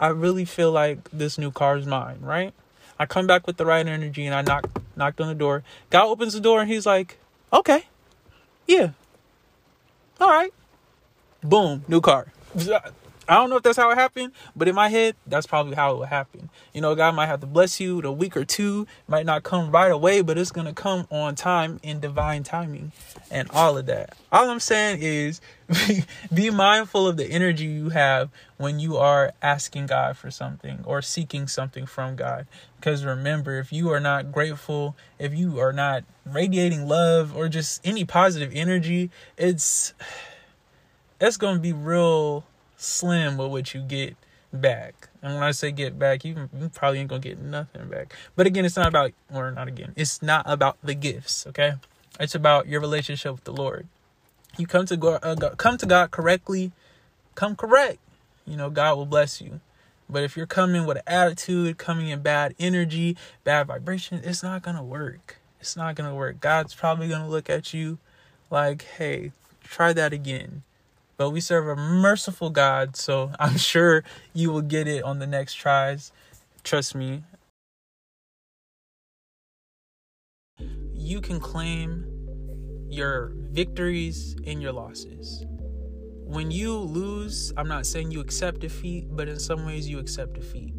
I 0.00 0.06
really 0.06 0.46
feel 0.46 0.72
like 0.72 1.10
this 1.10 1.36
new 1.36 1.50
car 1.50 1.76
is 1.76 1.84
mine, 1.84 2.20
right? 2.22 2.54
I 2.98 3.04
come 3.04 3.26
back 3.26 3.46
with 3.46 3.58
the 3.58 3.66
right 3.66 3.86
energy 3.86 4.24
and 4.24 4.34
I 4.34 4.40
knock 4.40 4.70
knocked 4.96 5.20
on 5.20 5.28
the 5.28 5.34
door. 5.34 5.62
God 5.90 6.06
opens 6.06 6.32
the 6.32 6.40
door 6.40 6.62
and 6.62 6.70
he's 6.70 6.86
like, 6.86 7.18
Okay. 7.54 7.84
Yeah. 8.66 8.90
All 10.20 10.28
right. 10.28 10.52
Boom, 11.42 11.84
new 11.86 12.00
car. 12.00 12.26
I 13.28 13.34
don't 13.34 13.50
know 13.50 13.56
if 13.56 13.62
that's 13.62 13.76
how 13.76 13.90
it 13.90 13.96
happened, 13.96 14.32
but 14.54 14.68
in 14.68 14.74
my 14.74 14.88
head, 14.88 15.16
that's 15.26 15.46
probably 15.46 15.74
how 15.74 15.92
it 15.92 15.98
would 15.98 16.08
happen. 16.08 16.50
You 16.72 16.80
know, 16.80 16.94
God 16.94 17.14
might 17.14 17.26
have 17.26 17.40
to 17.40 17.46
bless 17.46 17.80
you 17.80 18.00
a 18.02 18.12
week 18.12 18.36
or 18.36 18.44
two, 18.44 18.86
might 19.08 19.24
not 19.24 19.42
come 19.42 19.70
right 19.70 19.90
away, 19.90 20.20
but 20.20 20.36
it's 20.36 20.50
to 20.50 20.72
come 20.72 21.06
on 21.10 21.34
time 21.34 21.80
in 21.82 22.00
divine 22.00 22.42
timing 22.42 22.92
and 23.30 23.50
all 23.50 23.78
of 23.78 23.86
that. 23.86 24.16
All 24.30 24.50
I'm 24.50 24.60
saying 24.60 24.98
is 25.00 25.40
be, 25.86 26.04
be 26.34 26.50
mindful 26.50 27.06
of 27.06 27.16
the 27.16 27.26
energy 27.26 27.64
you 27.64 27.90
have 27.90 28.30
when 28.58 28.78
you 28.78 28.96
are 28.96 29.32
asking 29.42 29.86
God 29.86 30.16
for 30.16 30.30
something 30.30 30.80
or 30.84 31.02
seeking 31.02 31.48
something 31.48 31.86
from 31.86 32.16
God. 32.16 32.46
Because 32.76 33.04
remember, 33.04 33.58
if 33.58 33.72
you 33.72 33.90
are 33.90 34.00
not 34.00 34.32
grateful, 34.32 34.96
if 35.18 35.34
you 35.34 35.58
are 35.60 35.72
not 35.72 36.04
radiating 36.26 36.86
love 36.86 37.34
or 37.36 37.48
just 37.48 37.80
any 37.86 38.04
positive 38.04 38.52
energy, 38.54 39.10
it's 39.38 39.94
it's 41.20 41.38
to 41.38 41.58
be 41.58 41.72
real 41.72 42.44
slim 42.84 43.36
with 43.36 43.50
what 43.50 43.74
you 43.74 43.80
get 43.80 44.16
back. 44.52 45.08
And 45.22 45.34
when 45.34 45.42
I 45.42 45.50
say 45.50 45.72
get 45.72 45.98
back, 45.98 46.24
you, 46.24 46.48
you 46.58 46.68
probably 46.68 47.00
ain't 47.00 47.08
gonna 47.08 47.20
get 47.20 47.38
nothing 47.38 47.88
back. 47.88 48.14
But 48.36 48.46
again, 48.46 48.64
it's 48.64 48.76
not 48.76 48.88
about, 48.88 49.12
or 49.32 49.50
not 49.50 49.68
again, 49.68 49.92
it's 49.96 50.22
not 50.22 50.44
about 50.46 50.76
the 50.82 50.94
gifts. 50.94 51.46
Okay, 51.48 51.74
it's 52.20 52.34
about 52.34 52.68
your 52.68 52.80
relationship 52.80 53.32
with 53.32 53.44
the 53.44 53.52
Lord. 53.52 53.86
You 54.56 54.66
come 54.66 54.86
to 54.86 54.96
God, 54.96 55.20
uh, 55.22 55.50
come 55.56 55.78
to 55.78 55.86
God 55.86 56.10
correctly, 56.10 56.72
come 57.34 57.56
correct. 57.56 57.98
You 58.46 58.56
know, 58.56 58.70
God 58.70 58.96
will 58.96 59.06
bless 59.06 59.40
you. 59.40 59.60
But 60.08 60.22
if 60.22 60.36
you're 60.36 60.46
coming 60.46 60.84
with 60.84 60.98
an 60.98 61.02
attitude, 61.06 61.78
coming 61.78 62.08
in 62.08 62.20
bad 62.20 62.54
energy, 62.58 63.16
bad 63.42 63.66
vibration, 63.66 64.20
it's 64.22 64.42
not 64.42 64.62
gonna 64.62 64.84
work. 64.84 65.38
It's 65.60 65.76
not 65.76 65.94
gonna 65.94 66.14
work. 66.14 66.40
God's 66.40 66.74
probably 66.74 67.08
gonna 67.08 67.28
look 67.28 67.48
at 67.48 67.72
you 67.72 67.98
like, 68.50 68.82
hey, 68.82 69.32
try 69.64 69.92
that 69.94 70.12
again 70.12 70.62
but 71.16 71.30
we 71.30 71.40
serve 71.40 71.68
a 71.68 71.76
merciful 71.76 72.50
God, 72.50 72.96
so 72.96 73.30
I'm 73.38 73.56
sure 73.56 74.04
you 74.32 74.50
will 74.50 74.62
get 74.62 74.88
it 74.88 75.04
on 75.04 75.18
the 75.18 75.26
next 75.26 75.54
tries. 75.54 76.12
Trust 76.62 76.94
me. 76.94 77.22
You 80.92 81.20
can 81.20 81.38
claim 81.38 82.06
your 82.88 83.32
victories 83.50 84.36
and 84.46 84.62
your 84.62 84.72
losses. 84.72 85.44
When 86.24 86.50
you 86.50 86.74
lose, 86.74 87.52
I'm 87.56 87.68
not 87.68 87.86
saying 87.86 88.10
you 88.10 88.20
accept 88.20 88.60
defeat, 88.60 89.06
but 89.10 89.28
in 89.28 89.38
some 89.38 89.66
ways 89.66 89.88
you 89.88 89.98
accept 89.98 90.34
defeat. 90.34 90.72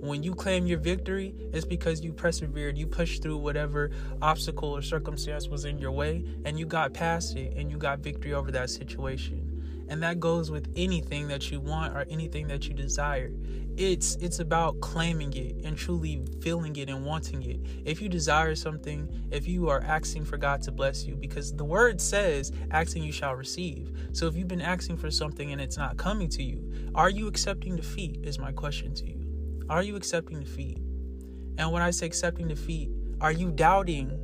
When 0.00 0.22
you 0.22 0.34
claim 0.34 0.66
your 0.66 0.80
victory, 0.80 1.34
it's 1.54 1.64
because 1.64 2.02
you 2.02 2.12
persevered, 2.12 2.76
you 2.76 2.86
pushed 2.86 3.22
through 3.22 3.38
whatever 3.38 3.90
obstacle 4.20 4.76
or 4.76 4.82
circumstance 4.82 5.48
was 5.48 5.64
in 5.64 5.78
your 5.78 5.92
way, 5.92 6.24
and 6.44 6.58
you 6.58 6.66
got 6.66 6.92
past 6.92 7.36
it 7.36 7.56
and 7.56 7.70
you 7.70 7.78
got 7.78 8.00
victory 8.00 8.34
over 8.34 8.50
that 8.50 8.68
situation 8.68 9.53
and 9.88 10.02
that 10.02 10.20
goes 10.20 10.50
with 10.50 10.68
anything 10.76 11.28
that 11.28 11.50
you 11.50 11.60
want 11.60 11.96
or 11.96 12.04
anything 12.08 12.48
that 12.48 12.68
you 12.68 12.74
desire. 12.74 13.32
It's 13.76 14.16
it's 14.16 14.38
about 14.38 14.80
claiming 14.80 15.32
it 15.32 15.56
and 15.64 15.76
truly 15.76 16.24
feeling 16.40 16.76
it 16.76 16.88
and 16.88 17.04
wanting 17.04 17.42
it. 17.42 17.60
If 17.84 18.00
you 18.00 18.08
desire 18.08 18.54
something 18.54 19.08
if 19.30 19.48
you 19.48 19.68
are 19.68 19.82
asking 19.82 20.24
for 20.24 20.36
god 20.36 20.62
to 20.62 20.72
bless 20.72 21.04
you 21.04 21.16
because 21.16 21.54
the 21.54 21.64
word 21.64 22.00
says 22.00 22.52
asking 22.70 23.02
you 23.02 23.12
shall 23.12 23.34
receive. 23.34 23.90
So 24.12 24.26
if 24.26 24.36
you've 24.36 24.48
been 24.48 24.60
asking 24.60 24.98
for 24.98 25.10
something 25.10 25.52
and 25.52 25.60
it's 25.60 25.76
not 25.76 25.96
coming 25.96 26.28
to 26.30 26.42
you 26.42 26.72
are 26.94 27.10
you 27.10 27.26
accepting 27.26 27.76
defeat 27.76 28.20
is 28.22 28.38
my 28.38 28.52
question 28.52 28.94
to 28.94 29.06
you. 29.06 29.20
Are 29.68 29.82
you 29.82 29.96
accepting 29.96 30.40
defeat? 30.40 30.78
And 31.58 31.72
when 31.72 31.82
i 31.82 31.90
say 31.90 32.06
accepting 32.06 32.48
defeat 32.48 32.90
are 33.20 33.32
you 33.32 33.50
doubting 33.50 34.18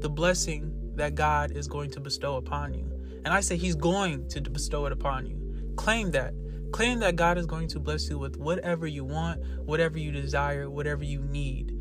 the 0.00 0.08
blessing 0.08 0.72
that 0.96 1.14
god 1.14 1.52
is 1.52 1.68
going 1.68 1.90
to 1.90 2.00
bestow 2.00 2.36
upon 2.36 2.74
you 2.74 2.99
and 3.24 3.28
I 3.28 3.40
say 3.40 3.56
He's 3.56 3.76
going 3.76 4.28
to 4.28 4.40
bestow 4.40 4.86
it 4.86 4.92
upon 4.92 5.26
you. 5.26 5.72
Claim 5.76 6.10
that. 6.12 6.34
Claim 6.72 7.00
that 7.00 7.16
God 7.16 7.36
is 7.36 7.46
going 7.46 7.68
to 7.68 7.80
bless 7.80 8.08
you 8.08 8.18
with 8.18 8.36
whatever 8.36 8.86
you 8.86 9.04
want, 9.04 9.42
whatever 9.64 9.98
you 9.98 10.12
desire, 10.12 10.70
whatever 10.70 11.04
you 11.04 11.20
need. 11.20 11.76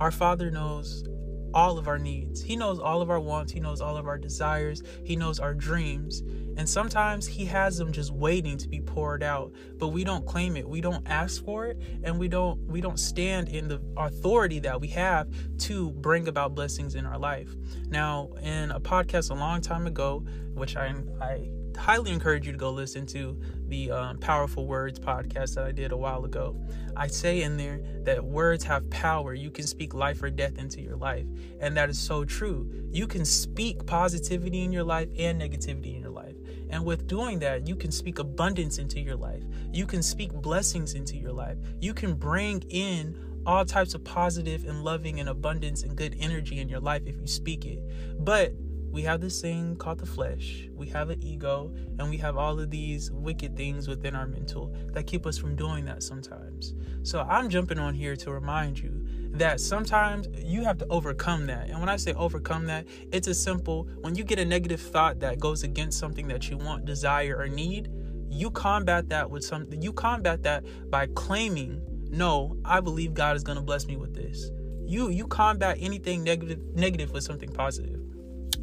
Our 0.00 0.10
Father 0.10 0.50
knows 0.50 1.04
all 1.54 1.78
of 1.78 1.88
our 1.88 1.98
needs. 1.98 2.42
He 2.42 2.56
knows 2.56 2.78
all 2.78 3.02
of 3.02 3.10
our 3.10 3.20
wants. 3.20 3.52
He 3.52 3.60
knows 3.60 3.80
all 3.80 3.96
of 3.96 4.06
our 4.06 4.18
desires. 4.18 4.82
He 5.04 5.16
knows 5.16 5.38
our 5.38 5.54
dreams. 5.54 6.22
And 6.56 6.68
sometimes 6.68 7.26
he 7.26 7.44
has 7.46 7.78
them 7.78 7.92
just 7.92 8.10
waiting 8.10 8.58
to 8.58 8.68
be 8.68 8.80
poured 8.80 9.22
out, 9.22 9.52
but 9.78 9.88
we 9.88 10.04
don't 10.04 10.26
claim 10.26 10.56
it. 10.56 10.68
We 10.68 10.80
don't 10.80 11.06
ask 11.08 11.42
for 11.44 11.66
it 11.66 11.80
and 12.02 12.18
we 12.18 12.28
don't 12.28 12.60
we 12.66 12.80
don't 12.80 12.98
stand 12.98 13.48
in 13.48 13.68
the 13.68 13.80
authority 13.96 14.58
that 14.60 14.80
we 14.80 14.88
have 14.88 15.28
to 15.60 15.90
bring 15.92 16.28
about 16.28 16.54
blessings 16.54 16.94
in 16.94 17.06
our 17.06 17.18
life. 17.18 17.54
Now, 17.88 18.30
in 18.42 18.70
a 18.70 18.80
podcast 18.80 19.30
a 19.30 19.34
long 19.34 19.60
time 19.60 19.86
ago, 19.86 20.24
which 20.54 20.76
I 20.76 20.94
I 21.20 21.50
highly 21.76 22.10
encourage 22.10 22.46
you 22.46 22.52
to 22.52 22.58
go 22.58 22.70
listen 22.70 23.06
to 23.06 23.38
the 23.68 23.90
um, 23.90 24.18
Powerful 24.18 24.66
Words 24.66 24.98
podcast 24.98 25.54
that 25.54 25.64
I 25.64 25.72
did 25.72 25.92
a 25.92 25.96
while 25.96 26.24
ago. 26.24 26.56
I 26.96 27.06
say 27.06 27.42
in 27.42 27.56
there 27.56 27.80
that 28.04 28.22
words 28.22 28.64
have 28.64 28.88
power. 28.90 29.34
You 29.34 29.50
can 29.50 29.66
speak 29.66 29.94
life 29.94 30.22
or 30.22 30.30
death 30.30 30.58
into 30.58 30.80
your 30.80 30.96
life. 30.96 31.26
And 31.60 31.76
that 31.76 31.88
is 31.88 31.98
so 31.98 32.24
true. 32.24 32.70
You 32.90 33.06
can 33.06 33.24
speak 33.24 33.86
positivity 33.86 34.62
in 34.62 34.72
your 34.72 34.84
life 34.84 35.08
and 35.18 35.40
negativity 35.40 35.94
in 35.94 36.02
your 36.02 36.10
life. 36.10 36.36
And 36.70 36.84
with 36.84 37.06
doing 37.06 37.38
that, 37.40 37.66
you 37.66 37.76
can 37.76 37.90
speak 37.90 38.18
abundance 38.18 38.78
into 38.78 39.00
your 39.00 39.16
life. 39.16 39.42
You 39.72 39.86
can 39.86 40.02
speak 40.02 40.32
blessings 40.32 40.94
into 40.94 41.16
your 41.16 41.32
life. 41.32 41.58
You 41.80 41.94
can 41.94 42.14
bring 42.14 42.62
in 42.70 43.16
all 43.44 43.64
types 43.64 43.94
of 43.94 44.04
positive 44.04 44.64
and 44.64 44.84
loving 44.84 45.20
and 45.20 45.28
abundance 45.28 45.82
and 45.82 45.96
good 45.96 46.16
energy 46.20 46.60
in 46.60 46.68
your 46.68 46.80
life 46.80 47.02
if 47.06 47.16
you 47.16 47.26
speak 47.26 47.64
it. 47.64 47.80
But 48.24 48.52
we 48.92 49.02
have 49.02 49.22
this 49.22 49.40
thing 49.40 49.74
called 49.76 49.98
the 49.98 50.06
flesh, 50.06 50.68
we 50.74 50.86
have 50.88 51.08
an 51.08 51.22
ego, 51.22 51.72
and 51.98 52.10
we 52.10 52.18
have 52.18 52.36
all 52.36 52.60
of 52.60 52.70
these 52.70 53.10
wicked 53.10 53.56
things 53.56 53.88
within 53.88 54.14
our 54.14 54.26
mental 54.26 54.74
that 54.92 55.06
keep 55.06 55.26
us 55.26 55.38
from 55.38 55.56
doing 55.56 55.86
that 55.86 56.02
sometimes. 56.02 56.74
So 57.02 57.20
I'm 57.20 57.48
jumping 57.48 57.78
on 57.78 57.94
here 57.94 58.14
to 58.16 58.30
remind 58.30 58.78
you 58.78 59.04
that 59.32 59.60
sometimes 59.60 60.28
you 60.36 60.62
have 60.62 60.76
to 60.78 60.86
overcome 60.90 61.46
that. 61.46 61.70
And 61.70 61.80
when 61.80 61.88
I 61.88 61.96
say 61.96 62.12
overcome 62.12 62.66
that, 62.66 62.86
it's 63.10 63.28
as 63.28 63.42
simple 63.42 63.88
when 64.02 64.14
you 64.14 64.24
get 64.24 64.38
a 64.38 64.44
negative 64.44 64.80
thought 64.80 65.20
that 65.20 65.40
goes 65.40 65.62
against 65.62 65.98
something 65.98 66.28
that 66.28 66.50
you 66.50 66.58
want, 66.58 66.84
desire, 66.84 67.36
or 67.38 67.48
need, 67.48 67.88
you 68.28 68.50
combat 68.50 69.08
that 69.08 69.30
with 69.30 69.42
something, 69.42 69.80
you 69.80 69.92
combat 69.92 70.42
that 70.42 70.64
by 70.90 71.06
claiming, 71.14 71.80
no, 72.10 72.58
I 72.62 72.80
believe 72.80 73.14
God 73.14 73.36
is 73.36 73.42
going 73.42 73.56
to 73.56 73.62
bless 73.62 73.86
me 73.86 73.96
with 73.96 74.14
this. 74.14 74.50
You 74.84 75.08
you 75.08 75.26
combat 75.26 75.78
anything 75.80 76.22
negative 76.22 76.60
negative 76.74 77.12
with 77.12 77.24
something 77.24 77.50
positive. 77.50 78.01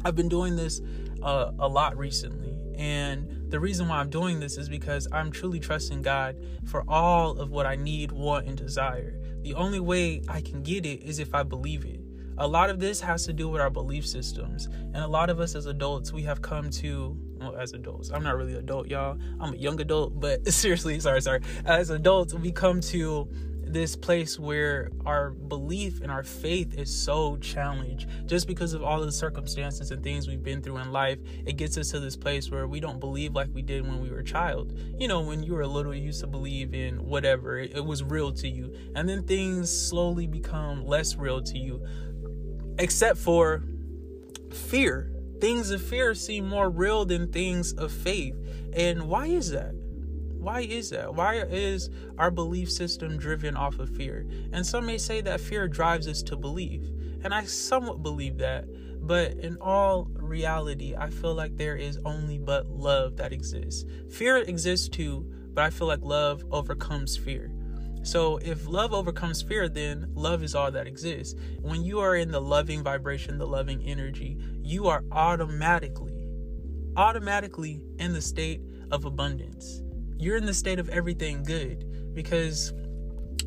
I've 0.04 0.16
been 0.16 0.28
doing 0.28 0.56
this 0.56 0.80
uh, 1.22 1.52
a 1.58 1.68
lot 1.68 1.96
recently. 1.96 2.56
And 2.76 3.50
the 3.50 3.60
reason 3.60 3.88
why 3.88 3.98
I'm 3.98 4.08
doing 4.08 4.40
this 4.40 4.56
is 4.56 4.68
because 4.68 5.06
I'm 5.12 5.30
truly 5.30 5.60
trusting 5.60 6.02
God 6.02 6.36
for 6.64 6.84
all 6.88 7.32
of 7.38 7.50
what 7.50 7.66
I 7.66 7.76
need, 7.76 8.10
want, 8.12 8.46
and 8.46 8.56
desire. 8.56 9.20
The 9.42 9.54
only 9.54 9.80
way 9.80 10.22
I 10.28 10.40
can 10.40 10.62
get 10.62 10.86
it 10.86 11.02
is 11.02 11.18
if 11.18 11.34
I 11.34 11.42
believe 11.42 11.84
it. 11.84 12.00
A 12.38 12.46
lot 12.46 12.70
of 12.70 12.80
this 12.80 13.02
has 13.02 13.26
to 13.26 13.34
do 13.34 13.50
with 13.50 13.60
our 13.60 13.68
belief 13.68 14.06
systems. 14.06 14.66
And 14.66 14.96
a 14.96 15.06
lot 15.06 15.28
of 15.28 15.40
us 15.40 15.54
as 15.54 15.66
adults, 15.66 16.10
we 16.10 16.22
have 16.22 16.40
come 16.40 16.70
to, 16.70 17.14
well, 17.38 17.54
as 17.56 17.74
adults, 17.74 18.10
I'm 18.10 18.22
not 18.22 18.36
really 18.36 18.54
adult, 18.54 18.86
y'all. 18.86 19.18
I'm 19.38 19.52
a 19.52 19.56
young 19.58 19.78
adult, 19.78 20.18
but 20.18 20.46
seriously, 20.52 20.98
sorry, 21.00 21.20
sorry. 21.20 21.42
As 21.66 21.90
adults, 21.90 22.32
we 22.32 22.50
come 22.50 22.80
to 22.82 23.28
this 23.72 23.96
place 23.96 24.38
where 24.38 24.90
our 25.06 25.30
belief 25.30 26.00
and 26.00 26.10
our 26.10 26.22
faith 26.22 26.74
is 26.74 26.94
so 26.94 27.36
challenged. 27.36 28.08
Just 28.26 28.46
because 28.46 28.74
of 28.74 28.82
all 28.82 29.00
the 29.00 29.12
circumstances 29.12 29.90
and 29.90 30.02
things 30.02 30.28
we've 30.28 30.42
been 30.42 30.62
through 30.62 30.78
in 30.78 30.92
life 30.92 31.18
it 31.46 31.56
gets 31.56 31.76
us 31.78 31.90
to 31.90 32.00
this 32.00 32.16
place 32.16 32.50
where 32.50 32.66
we 32.66 32.80
don't 32.80 33.00
believe 33.00 33.34
like 33.34 33.48
we 33.52 33.62
did 33.62 33.86
when 33.86 34.00
we 34.00 34.10
were 34.10 34.18
a 34.18 34.24
child. 34.24 34.78
You 34.98 35.08
know 35.08 35.20
when 35.20 35.42
you 35.42 35.54
were 35.54 35.62
a 35.62 35.68
little 35.68 35.94
you 35.94 36.02
used 36.02 36.20
to 36.20 36.26
believe 36.26 36.74
in 36.74 37.04
whatever 37.04 37.58
it, 37.58 37.72
it 37.74 37.84
was 37.84 38.02
real 38.02 38.32
to 38.32 38.48
you. 38.48 38.74
And 38.94 39.08
then 39.08 39.22
things 39.24 39.70
slowly 39.70 40.26
become 40.26 40.84
less 40.84 41.16
real 41.16 41.42
to 41.42 41.58
you 41.58 41.84
except 42.78 43.18
for 43.18 43.62
fear. 44.52 45.12
Things 45.40 45.70
of 45.70 45.82
fear 45.82 46.14
seem 46.14 46.46
more 46.46 46.68
real 46.68 47.04
than 47.04 47.32
things 47.32 47.72
of 47.72 47.92
faith. 47.92 48.34
And 48.74 49.08
why 49.08 49.26
is 49.26 49.50
that 49.50 49.74
why 50.40 50.60
is 50.60 50.90
that? 50.90 51.14
Why 51.14 51.42
is 51.42 51.90
our 52.16 52.30
belief 52.30 52.70
system 52.70 53.18
driven 53.18 53.56
off 53.56 53.78
of 53.78 53.90
fear? 53.90 54.26
And 54.52 54.66
some 54.66 54.86
may 54.86 54.96
say 54.96 55.20
that 55.20 55.40
fear 55.40 55.68
drives 55.68 56.08
us 56.08 56.22
to 56.24 56.36
believe. 56.36 56.90
And 57.22 57.34
I 57.34 57.44
somewhat 57.44 58.02
believe 58.02 58.38
that. 58.38 58.64
But 59.06 59.32
in 59.32 59.58
all 59.60 60.08
reality, 60.14 60.94
I 60.96 61.10
feel 61.10 61.34
like 61.34 61.56
there 61.56 61.76
is 61.76 61.98
only 62.06 62.38
but 62.38 62.66
love 62.70 63.16
that 63.16 63.32
exists. 63.32 63.84
Fear 64.10 64.38
exists 64.38 64.88
too, 64.88 65.30
but 65.52 65.62
I 65.62 65.70
feel 65.70 65.88
like 65.88 66.00
love 66.02 66.42
overcomes 66.50 67.18
fear. 67.18 67.52
So 68.02 68.38
if 68.38 68.66
love 68.66 68.94
overcomes 68.94 69.42
fear, 69.42 69.68
then 69.68 70.10
love 70.14 70.42
is 70.42 70.54
all 70.54 70.70
that 70.70 70.86
exists. 70.86 71.38
When 71.60 71.84
you 71.84 72.00
are 72.00 72.16
in 72.16 72.30
the 72.30 72.40
loving 72.40 72.82
vibration, 72.82 73.36
the 73.36 73.46
loving 73.46 73.82
energy, 73.82 74.38
you 74.62 74.86
are 74.88 75.04
automatically, 75.12 76.26
automatically 76.96 77.82
in 77.98 78.14
the 78.14 78.22
state 78.22 78.62
of 78.90 79.04
abundance 79.04 79.82
you're 80.20 80.36
in 80.36 80.46
the 80.46 80.54
state 80.54 80.78
of 80.78 80.88
everything 80.90 81.42
good 81.42 82.14
because 82.14 82.72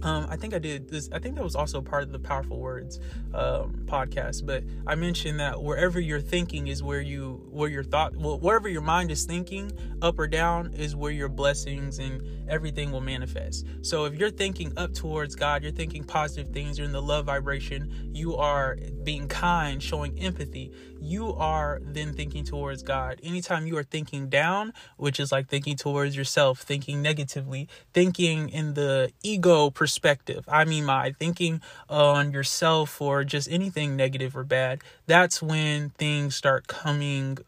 um, 0.04 0.28
I 0.30 0.36
think 0.36 0.54
I 0.54 0.60
did 0.60 0.90
this. 0.90 1.10
I 1.14 1.20
think 1.20 1.36
that 1.36 1.44
was 1.44 1.56
also 1.56 1.82
part 1.82 2.04
of 2.04 2.12
the 2.12 2.20
Powerful 2.20 2.60
Words 2.60 3.00
um, 3.34 3.86
podcast. 3.86 4.46
But 4.46 4.64
I 4.86 4.96
mentioned 4.96 5.40
that 5.40 5.64
wherever 5.64 6.00
you're 6.00 6.22
thinking 6.22 6.68
is 6.68 6.84
where 6.84 7.00
you, 7.00 7.48
where 7.50 7.70
your 7.70 7.84
thought, 7.84 8.16
well, 8.18 8.38
wherever 8.38 8.68
your 8.68 8.82
mind 8.82 9.12
is 9.12 9.24
thinking, 9.24 9.72
up 10.02 10.20
or 10.20 10.28
down, 10.28 10.74
is 10.74 10.96
where 10.96 11.12
your 11.12 11.30
blessings 11.30 12.00
and 12.00 12.50
everything 12.50 12.92
will 12.92 13.02
manifest. 13.02 13.66
So 13.82 14.04
if 14.06 14.16
you're 14.16 14.30
thinking 14.30 14.74
up 14.76 14.94
towards 14.94 15.36
God, 15.36 15.64
you're 15.64 15.72
thinking 15.72 16.04
positive 16.04 16.54
things, 16.54 16.78
you're 16.78 16.86
in 16.86 16.92
the 16.92 17.02
love 17.02 17.26
vibration, 17.26 18.12
you 18.14 18.36
are 18.36 18.78
being 19.04 19.30
kind, 19.30 19.82
showing 19.82 20.20
empathy, 20.20 20.74
you 21.00 21.34
are 21.34 21.82
then 21.84 22.14
thinking 22.14 22.44
towards 22.44 22.82
God. 22.82 23.20
Anytime 23.24 23.68
you 23.68 23.78
are 23.78 23.84
thinking 23.84 24.30
down, 24.30 24.74
which 24.98 25.20
is 25.20 25.32
like 25.32 25.50
thinking 25.50 25.76
towards 25.76 26.16
yourself, 26.16 26.60
thinking 26.60 27.02
negatively, 27.02 27.68
thinking 27.94 28.50
in 28.50 28.74
the 28.74 29.12
ego 29.22 29.70
perspective, 29.84 30.46
I 30.48 30.64
mean, 30.64 30.86
my 30.86 31.12
thinking 31.20 31.60
on 31.90 32.32
yourself 32.32 33.02
or 33.02 33.26
just 33.26 33.52
anything 33.52 33.98
negative 33.98 34.34
or 34.34 34.46
bad, 34.46 34.80
that's 35.08 35.42
when 35.42 35.90
things 35.90 36.38
start 36.38 36.68
coming 36.68 37.40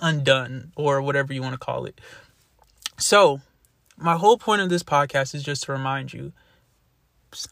undone 0.00 0.72
or 0.74 1.00
whatever 1.00 1.32
you 1.32 1.42
want 1.42 1.52
to 1.52 1.64
call 1.64 1.84
it. 1.84 2.00
So, 2.98 3.40
my 3.96 4.16
whole 4.16 4.36
point 4.36 4.62
of 4.62 4.68
this 4.68 4.82
podcast 4.82 5.32
is 5.32 5.44
just 5.44 5.62
to 5.62 5.72
remind 5.72 6.12
you 6.12 6.32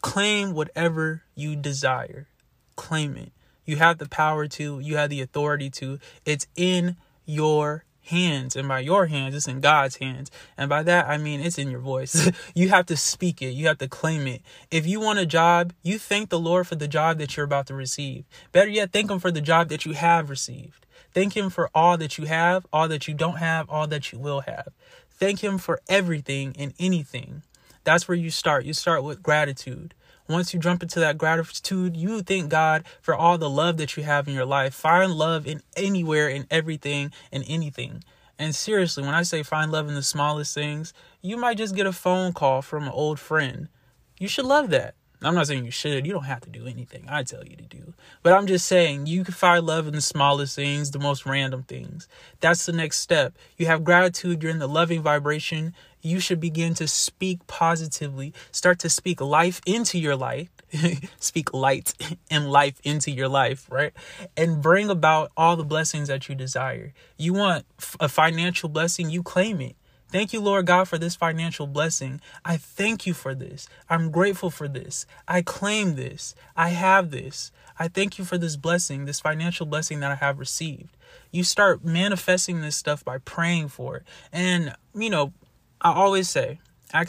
claim 0.01 0.53
whatever 0.53 1.23
you 1.33 1.55
desire. 1.55 2.27
Claim 2.75 3.15
it. 3.15 3.31
You 3.63 3.77
have 3.77 3.99
the 3.99 4.09
power 4.09 4.49
to, 4.49 4.81
you 4.81 4.97
have 4.97 5.09
the 5.09 5.21
authority 5.21 5.69
to. 5.69 5.97
It's 6.25 6.45
in 6.57 6.97
your 7.25 7.85
hands. 8.05 8.55
And 8.55 8.67
by 8.67 8.79
your 8.79 9.07
hands, 9.07 9.35
it's 9.35 9.47
in 9.47 9.59
God's 9.59 9.97
hands. 9.97 10.31
And 10.57 10.69
by 10.69 10.83
that, 10.83 11.07
I 11.07 11.17
mean 11.17 11.41
it's 11.41 11.57
in 11.57 11.69
your 11.69 11.79
voice. 11.79 12.31
you 12.55 12.69
have 12.69 12.85
to 12.87 12.97
speak 12.97 13.41
it, 13.41 13.51
you 13.51 13.67
have 13.67 13.77
to 13.79 13.87
claim 13.87 14.27
it. 14.27 14.41
If 14.71 14.87
you 14.87 14.99
want 14.99 15.19
a 15.19 15.25
job, 15.25 15.73
you 15.83 15.99
thank 15.99 16.29
the 16.29 16.39
Lord 16.39 16.67
for 16.67 16.75
the 16.75 16.87
job 16.87 17.17
that 17.17 17.35
you're 17.35 17.45
about 17.45 17.67
to 17.67 17.73
receive. 17.73 18.25
Better 18.51 18.69
yet, 18.69 18.91
thank 18.91 19.09
Him 19.09 19.19
for 19.19 19.31
the 19.31 19.41
job 19.41 19.69
that 19.69 19.85
you 19.85 19.93
have 19.93 20.29
received. 20.29 20.85
Thank 21.13 21.35
Him 21.35 21.49
for 21.49 21.69
all 21.73 21.97
that 21.97 22.17
you 22.17 22.25
have, 22.25 22.65
all 22.73 22.87
that 22.87 23.07
you 23.07 23.13
don't 23.13 23.37
have, 23.37 23.69
all 23.69 23.87
that 23.87 24.11
you 24.11 24.19
will 24.19 24.41
have. 24.41 24.69
Thank 25.09 25.43
Him 25.43 25.57
for 25.57 25.81
everything 25.87 26.55
and 26.59 26.73
anything. 26.79 27.43
That's 27.85 28.07
where 28.07 28.17
you 28.17 28.31
start. 28.31 28.65
You 28.65 28.73
start 28.73 29.03
with 29.03 29.23
gratitude. 29.23 29.93
Once 30.27 30.53
you 30.53 30.59
jump 30.59 30.81
into 30.81 30.99
that 30.99 31.17
gratitude, 31.17 31.95
you 31.95 32.21
thank 32.21 32.49
God 32.49 32.83
for 33.01 33.15
all 33.15 33.37
the 33.37 33.49
love 33.49 33.77
that 33.77 33.95
you 33.95 34.03
have 34.03 34.27
in 34.27 34.33
your 34.33 34.45
life. 34.45 34.73
Find 34.73 35.11
love 35.11 35.45
in 35.45 35.61
anywhere, 35.77 36.27
in 36.27 36.47
everything, 36.49 37.11
and 37.31 37.43
anything. 37.47 38.03
And 38.39 38.55
seriously, 38.55 39.03
when 39.03 39.13
I 39.13 39.23
say 39.23 39.43
find 39.43 39.71
love 39.71 39.87
in 39.87 39.95
the 39.95 40.03
smallest 40.03 40.53
things, 40.53 40.93
you 41.21 41.37
might 41.37 41.57
just 41.57 41.75
get 41.75 41.85
a 41.85 41.93
phone 41.93 42.33
call 42.33 42.61
from 42.61 42.83
an 42.83 42.89
old 42.89 43.19
friend. 43.19 43.69
You 44.17 44.27
should 44.27 44.45
love 44.45 44.69
that. 44.71 44.95
I'm 45.25 45.35
not 45.35 45.47
saying 45.47 45.65
you 45.65 45.71
should. 45.71 46.05
You 46.05 46.13
don't 46.13 46.25
have 46.25 46.41
to 46.41 46.49
do 46.49 46.67
anything 46.67 47.05
I 47.09 47.23
tell 47.23 47.43
you 47.43 47.55
to 47.55 47.63
do. 47.63 47.93
But 48.21 48.33
I'm 48.33 48.45
just 48.47 48.67
saying 48.67 49.07
you 49.07 49.23
can 49.23 49.33
find 49.33 49.65
love 49.65 49.87
in 49.87 49.95
the 49.95 50.01
smallest 50.01 50.55
things, 50.55 50.91
the 50.91 50.99
most 50.99 51.25
random 51.25 51.63
things. 51.63 52.07
That's 52.41 52.65
the 52.65 52.71
next 52.71 52.99
step. 52.99 53.35
You 53.57 53.65
have 53.65 53.83
gratitude, 53.83 54.43
you're 54.43 54.51
in 54.51 54.59
the 54.59 54.67
loving 54.67 55.01
vibration. 55.01 55.73
You 56.01 56.19
should 56.19 56.39
begin 56.39 56.75
to 56.75 56.87
speak 56.87 57.47
positively. 57.47 58.33
Start 58.51 58.77
to 58.79 58.89
speak 58.89 59.19
life 59.19 59.59
into 59.65 59.97
your 59.97 60.15
life. 60.15 60.49
speak 61.19 61.53
light 61.53 61.93
and 62.31 62.51
life 62.51 62.79
into 62.83 63.09
your 63.09 63.27
life, 63.27 63.65
right? 63.71 63.93
And 64.37 64.61
bring 64.61 64.89
about 64.89 65.31
all 65.35 65.55
the 65.55 65.63
blessings 65.63 66.07
that 66.07 66.29
you 66.29 66.35
desire. 66.35 66.93
You 67.17 67.33
want 67.33 67.65
a 67.99 68.07
financial 68.07 68.69
blessing, 68.69 69.09
you 69.09 69.23
claim 69.23 69.61
it. 69.61 69.75
Thank 70.15 70.31
you, 70.31 70.39
Lord 70.39 70.65
God, 70.65 70.87
for 70.87 70.97
this 70.97 71.13
financial 71.13 71.67
blessing. 71.67 72.21
I 72.45 72.55
thank 72.55 73.05
you 73.05 73.13
for 73.13 73.35
this. 73.35 73.67
I'm 73.89 74.11
grateful 74.11 74.49
for 74.49 74.65
this. 74.65 75.05
I 75.27 75.41
claim 75.41 75.97
this. 75.97 76.35
I 76.55 76.69
have 76.69 77.11
this. 77.11 77.51
I 77.77 77.89
thank 77.89 78.17
you 78.17 78.23
for 78.23 78.37
this 78.37 78.55
blessing, 78.55 79.03
this 79.03 79.19
financial 79.19 79.65
blessing 79.65 79.99
that 79.99 80.11
I 80.13 80.15
have 80.15 80.39
received. 80.39 80.95
You 81.31 81.43
start 81.43 81.83
manifesting 81.83 82.61
this 82.61 82.77
stuff 82.77 83.03
by 83.03 83.17
praying 83.17 83.67
for 83.67 83.97
it. 83.97 84.03
And, 84.31 84.73
you 84.95 85.09
know, 85.09 85.33
I 85.81 85.91
always 85.91 86.29
say, 86.29 86.61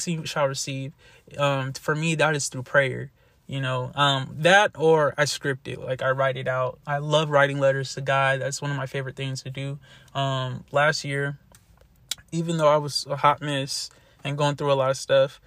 you 0.04 0.26
shall 0.26 0.48
receive. 0.48 0.92
Um, 1.38 1.74
for 1.74 1.94
me, 1.94 2.16
that 2.16 2.34
is 2.34 2.48
through 2.48 2.64
prayer. 2.64 3.12
You 3.46 3.60
know, 3.60 3.92
um, 3.94 4.34
that 4.38 4.72
or 4.76 5.14
I 5.16 5.26
script 5.26 5.68
it, 5.68 5.80
like 5.80 6.02
I 6.02 6.10
write 6.10 6.36
it 6.36 6.48
out. 6.48 6.80
I 6.84 6.98
love 6.98 7.30
writing 7.30 7.60
letters 7.60 7.94
to 7.94 8.00
God. 8.00 8.40
That's 8.40 8.60
one 8.60 8.72
of 8.72 8.76
my 8.76 8.86
favorite 8.86 9.14
things 9.14 9.44
to 9.44 9.50
do. 9.50 9.78
Um, 10.12 10.64
last 10.72 11.04
year, 11.04 11.38
even 12.32 12.56
though 12.56 12.68
I 12.68 12.76
was 12.76 13.06
a 13.08 13.16
hot 13.16 13.40
mess 13.40 13.90
and 14.24 14.36
going 14.36 14.56
through 14.56 14.72
a 14.72 14.74
lot 14.74 14.90
of 14.90 14.96
stuff, 14.96 15.40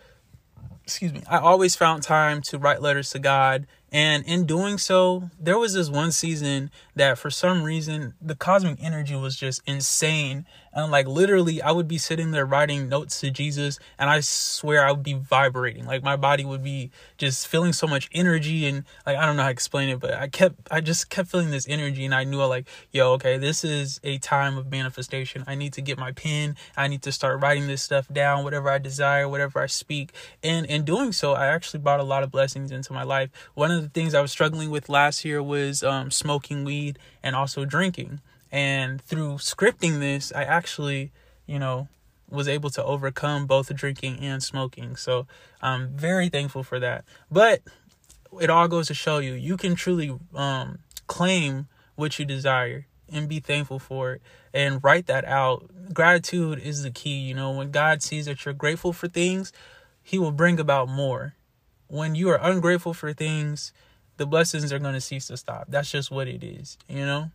excuse 0.83 1.13
me, 1.13 1.23
I 1.29 1.37
always 1.37 1.75
found 1.75 2.03
time 2.03 2.41
to 2.43 2.57
write 2.57 2.81
letters 2.81 3.11
to 3.11 3.19
God 3.19 3.67
and 3.91 4.23
in 4.25 4.45
doing 4.45 4.77
so, 4.77 5.29
there 5.39 5.57
was 5.57 5.73
this 5.73 5.89
one 5.89 6.11
season 6.11 6.71
that 6.95 7.17
for 7.17 7.29
some 7.29 7.63
reason 7.63 8.13
the 8.21 8.35
cosmic 8.35 8.81
energy 8.81 9.15
was 9.15 9.35
just 9.35 9.61
insane. 9.65 10.45
And 10.71 10.91
like 10.91 11.07
literally, 11.07 11.61
I 11.61 11.71
would 11.71 11.87
be 11.87 11.97
sitting 11.97 12.29
there 12.29 12.45
writing 12.45 12.89
notes 12.89 13.19
to 13.21 13.31
Jesus, 13.31 13.79
and 13.97 14.07
I 14.07 14.19
swear 14.19 14.85
I 14.85 14.91
would 14.91 15.01
be 15.01 15.13
vibrating. 15.13 15.85
Like 15.85 16.03
my 16.03 16.15
body 16.15 16.45
would 16.45 16.63
be 16.63 16.91
just 17.17 17.47
feeling 17.47 17.73
so 17.73 17.87
much 17.87 18.07
energy, 18.13 18.67
and 18.67 18.83
like 19.05 19.17
I 19.17 19.25
don't 19.25 19.35
know 19.35 19.41
how 19.41 19.47
to 19.47 19.53
explain 19.53 19.89
it, 19.89 19.99
but 19.99 20.13
I 20.13 20.27
kept, 20.27 20.55
I 20.69 20.81
just 20.81 21.09
kept 21.09 21.29
feeling 21.29 21.49
this 21.49 21.67
energy, 21.67 22.05
and 22.05 22.13
I 22.13 22.23
knew 22.23 22.43
like, 22.43 22.67
yo, 22.91 23.13
okay, 23.13 23.37
this 23.37 23.63
is 23.63 23.99
a 24.03 24.19
time 24.19 24.57
of 24.57 24.69
manifestation. 24.69 25.43
I 25.47 25.55
need 25.55 25.73
to 25.73 25.81
get 25.81 25.97
my 25.97 26.11
pen. 26.11 26.55
I 26.77 26.87
need 26.87 27.01
to 27.01 27.11
start 27.11 27.41
writing 27.41 27.65
this 27.65 27.81
stuff 27.81 28.07
down, 28.07 28.43
whatever 28.43 28.69
I 28.69 28.77
desire, 28.77 29.27
whatever 29.27 29.59
I 29.59 29.65
speak. 29.65 30.13
And 30.43 30.67
in 30.67 30.85
doing 30.85 31.11
so, 31.13 31.33
I 31.33 31.47
actually 31.47 31.79
brought 31.79 31.99
a 31.99 32.03
lot 32.03 32.21
of 32.21 32.31
blessings 32.31 32.71
into 32.71 32.93
my 32.93 33.03
life. 33.03 33.31
One 33.55 33.71
of 33.71 33.78
of 33.79 33.83
the 33.85 33.89
things 33.89 34.13
I 34.13 34.21
was 34.21 34.31
struggling 34.31 34.69
with 34.69 34.89
last 34.89 35.25
year 35.25 35.41
was 35.41 35.83
um, 35.83 36.11
smoking 36.11 36.63
weed 36.63 36.99
and 37.23 37.35
also 37.35 37.65
drinking. 37.65 38.21
And 38.51 39.01
through 39.01 39.35
scripting 39.35 39.99
this, 39.99 40.31
I 40.35 40.43
actually, 40.43 41.11
you 41.45 41.59
know, 41.59 41.87
was 42.29 42.47
able 42.47 42.69
to 42.71 42.83
overcome 42.83 43.47
both 43.47 43.73
drinking 43.75 44.19
and 44.19 44.43
smoking. 44.43 44.95
So 44.95 45.25
I'm 45.61 45.89
very 45.89 46.29
thankful 46.29 46.63
for 46.63 46.79
that. 46.79 47.05
But 47.31 47.61
it 48.39 48.49
all 48.49 48.67
goes 48.67 48.87
to 48.87 48.93
show 48.93 49.17
you, 49.17 49.33
you 49.33 49.57
can 49.57 49.75
truly 49.75 50.15
um, 50.35 50.79
claim 51.07 51.67
what 51.95 52.19
you 52.19 52.25
desire 52.25 52.85
and 53.11 53.27
be 53.27 53.39
thankful 53.39 53.79
for 53.79 54.13
it 54.13 54.21
and 54.53 54.83
write 54.83 55.07
that 55.07 55.25
out. 55.25 55.69
Gratitude 55.93 56.59
is 56.59 56.83
the 56.83 56.91
key. 56.91 57.17
You 57.17 57.33
know, 57.33 57.51
when 57.51 57.71
God 57.71 58.03
sees 58.03 58.25
that 58.25 58.45
you're 58.45 58.53
grateful 58.53 58.93
for 58.93 59.07
things, 59.07 59.51
He 60.03 60.19
will 60.19 60.31
bring 60.31 60.59
about 60.59 60.87
more 60.87 61.33
when 61.89 62.15
you 62.15 62.29
are 62.29 62.39
ungrateful 62.41 62.93
for 62.93 63.13
things, 63.13 63.73
the 64.17 64.25
blessings 64.25 64.71
are 64.71 64.79
going 64.79 64.93
to 64.93 65.01
cease 65.01 65.27
to 65.27 65.37
stop. 65.37 65.65
That's 65.67 65.91
just 65.91 66.11
what 66.11 66.27
it 66.27 66.43
is, 66.43 66.77
you 66.87 67.05
know? 67.05 67.31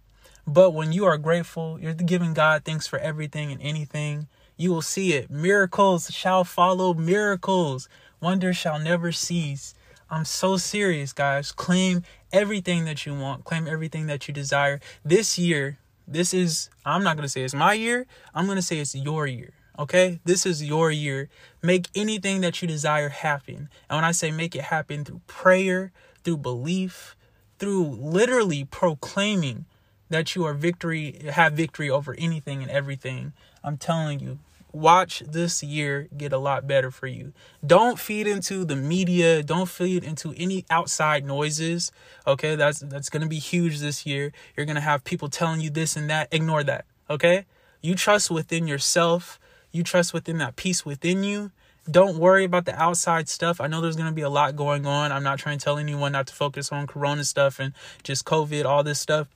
But 0.46 0.70
when 0.70 0.92
you 0.92 1.04
are 1.06 1.18
grateful, 1.18 1.78
you're 1.80 1.94
giving 1.94 2.34
God 2.34 2.64
thanks 2.64 2.86
for 2.86 2.98
everything 2.98 3.50
and 3.50 3.60
anything, 3.60 4.28
you 4.56 4.70
will 4.70 4.82
see 4.82 5.14
it. 5.14 5.30
Miracles 5.30 6.10
shall 6.12 6.44
follow 6.44 6.94
miracles. 6.94 7.88
Wonders 8.20 8.56
shall 8.56 8.78
never 8.78 9.10
cease. 9.10 9.74
I'm 10.10 10.24
so 10.24 10.56
serious, 10.56 11.12
guys. 11.12 11.50
Claim 11.50 12.04
everything 12.32 12.84
that 12.84 13.04
you 13.06 13.14
want, 13.14 13.44
claim 13.44 13.66
everything 13.66 14.06
that 14.06 14.28
you 14.28 14.34
desire. 14.34 14.80
This 15.04 15.38
year, 15.38 15.78
this 16.06 16.32
is, 16.32 16.68
I'm 16.84 17.02
not 17.02 17.16
going 17.16 17.24
to 17.24 17.28
say 17.28 17.42
it's 17.42 17.54
my 17.54 17.72
year, 17.72 18.06
I'm 18.34 18.46
going 18.46 18.56
to 18.56 18.62
say 18.62 18.78
it's 18.78 18.94
your 18.94 19.26
year. 19.26 19.52
Okay? 19.78 20.20
This 20.24 20.46
is 20.46 20.62
your 20.62 20.90
year. 20.90 21.28
Make 21.62 21.88
anything 21.94 22.40
that 22.42 22.60
you 22.62 22.68
desire 22.68 23.08
happen. 23.08 23.68
And 23.88 23.96
when 23.96 24.04
I 24.04 24.12
say 24.12 24.30
make 24.30 24.54
it 24.54 24.62
happen 24.62 25.04
through 25.04 25.22
prayer, 25.26 25.92
through 26.22 26.38
belief, 26.38 27.16
through 27.58 27.84
literally 27.84 28.64
proclaiming 28.64 29.66
that 30.10 30.34
you 30.34 30.44
are 30.44 30.54
victory 30.54 31.20
have 31.30 31.54
victory 31.54 31.90
over 31.90 32.14
anything 32.18 32.62
and 32.62 32.70
everything. 32.70 33.32
I'm 33.62 33.76
telling 33.76 34.20
you, 34.20 34.38
watch 34.72 35.22
this 35.26 35.62
year 35.62 36.08
get 36.16 36.32
a 36.32 36.38
lot 36.38 36.66
better 36.66 36.90
for 36.90 37.06
you. 37.06 37.32
Don't 37.66 37.98
feed 37.98 38.26
into 38.26 38.64
the 38.64 38.76
media, 38.76 39.42
don't 39.42 39.68
feed 39.68 40.04
into 40.04 40.34
any 40.36 40.64
outside 40.70 41.24
noises. 41.24 41.90
Okay? 42.26 42.56
That's 42.56 42.80
that's 42.80 43.08
going 43.08 43.22
to 43.22 43.28
be 43.28 43.38
huge 43.38 43.80
this 43.80 44.04
year. 44.04 44.32
You're 44.56 44.66
going 44.66 44.76
to 44.76 44.82
have 44.82 45.04
people 45.04 45.28
telling 45.28 45.60
you 45.60 45.70
this 45.70 45.96
and 45.96 46.10
that. 46.10 46.28
Ignore 46.32 46.64
that. 46.64 46.84
Okay? 47.08 47.46
You 47.80 47.94
trust 47.94 48.30
within 48.30 48.66
yourself 48.66 49.38
you 49.74 49.82
trust 49.82 50.14
within 50.14 50.38
that 50.38 50.54
peace 50.54 50.86
within 50.86 51.24
you. 51.24 51.50
Don't 51.90 52.16
worry 52.16 52.44
about 52.44 52.64
the 52.64 52.80
outside 52.80 53.28
stuff. 53.28 53.60
I 53.60 53.66
know 53.66 53.80
there's 53.80 53.96
going 53.96 54.08
to 54.08 54.14
be 54.14 54.22
a 54.22 54.30
lot 54.30 54.56
going 54.56 54.86
on. 54.86 55.12
I'm 55.12 55.24
not 55.24 55.38
trying 55.38 55.58
to 55.58 55.64
tell 55.64 55.76
anyone 55.76 56.12
not 56.12 56.28
to 56.28 56.34
focus 56.34 56.72
on 56.72 56.86
corona 56.86 57.24
stuff 57.24 57.58
and 57.58 57.74
just 58.02 58.24
COVID, 58.24 58.64
all 58.64 58.84
this 58.84 59.00
stuff. 59.00 59.28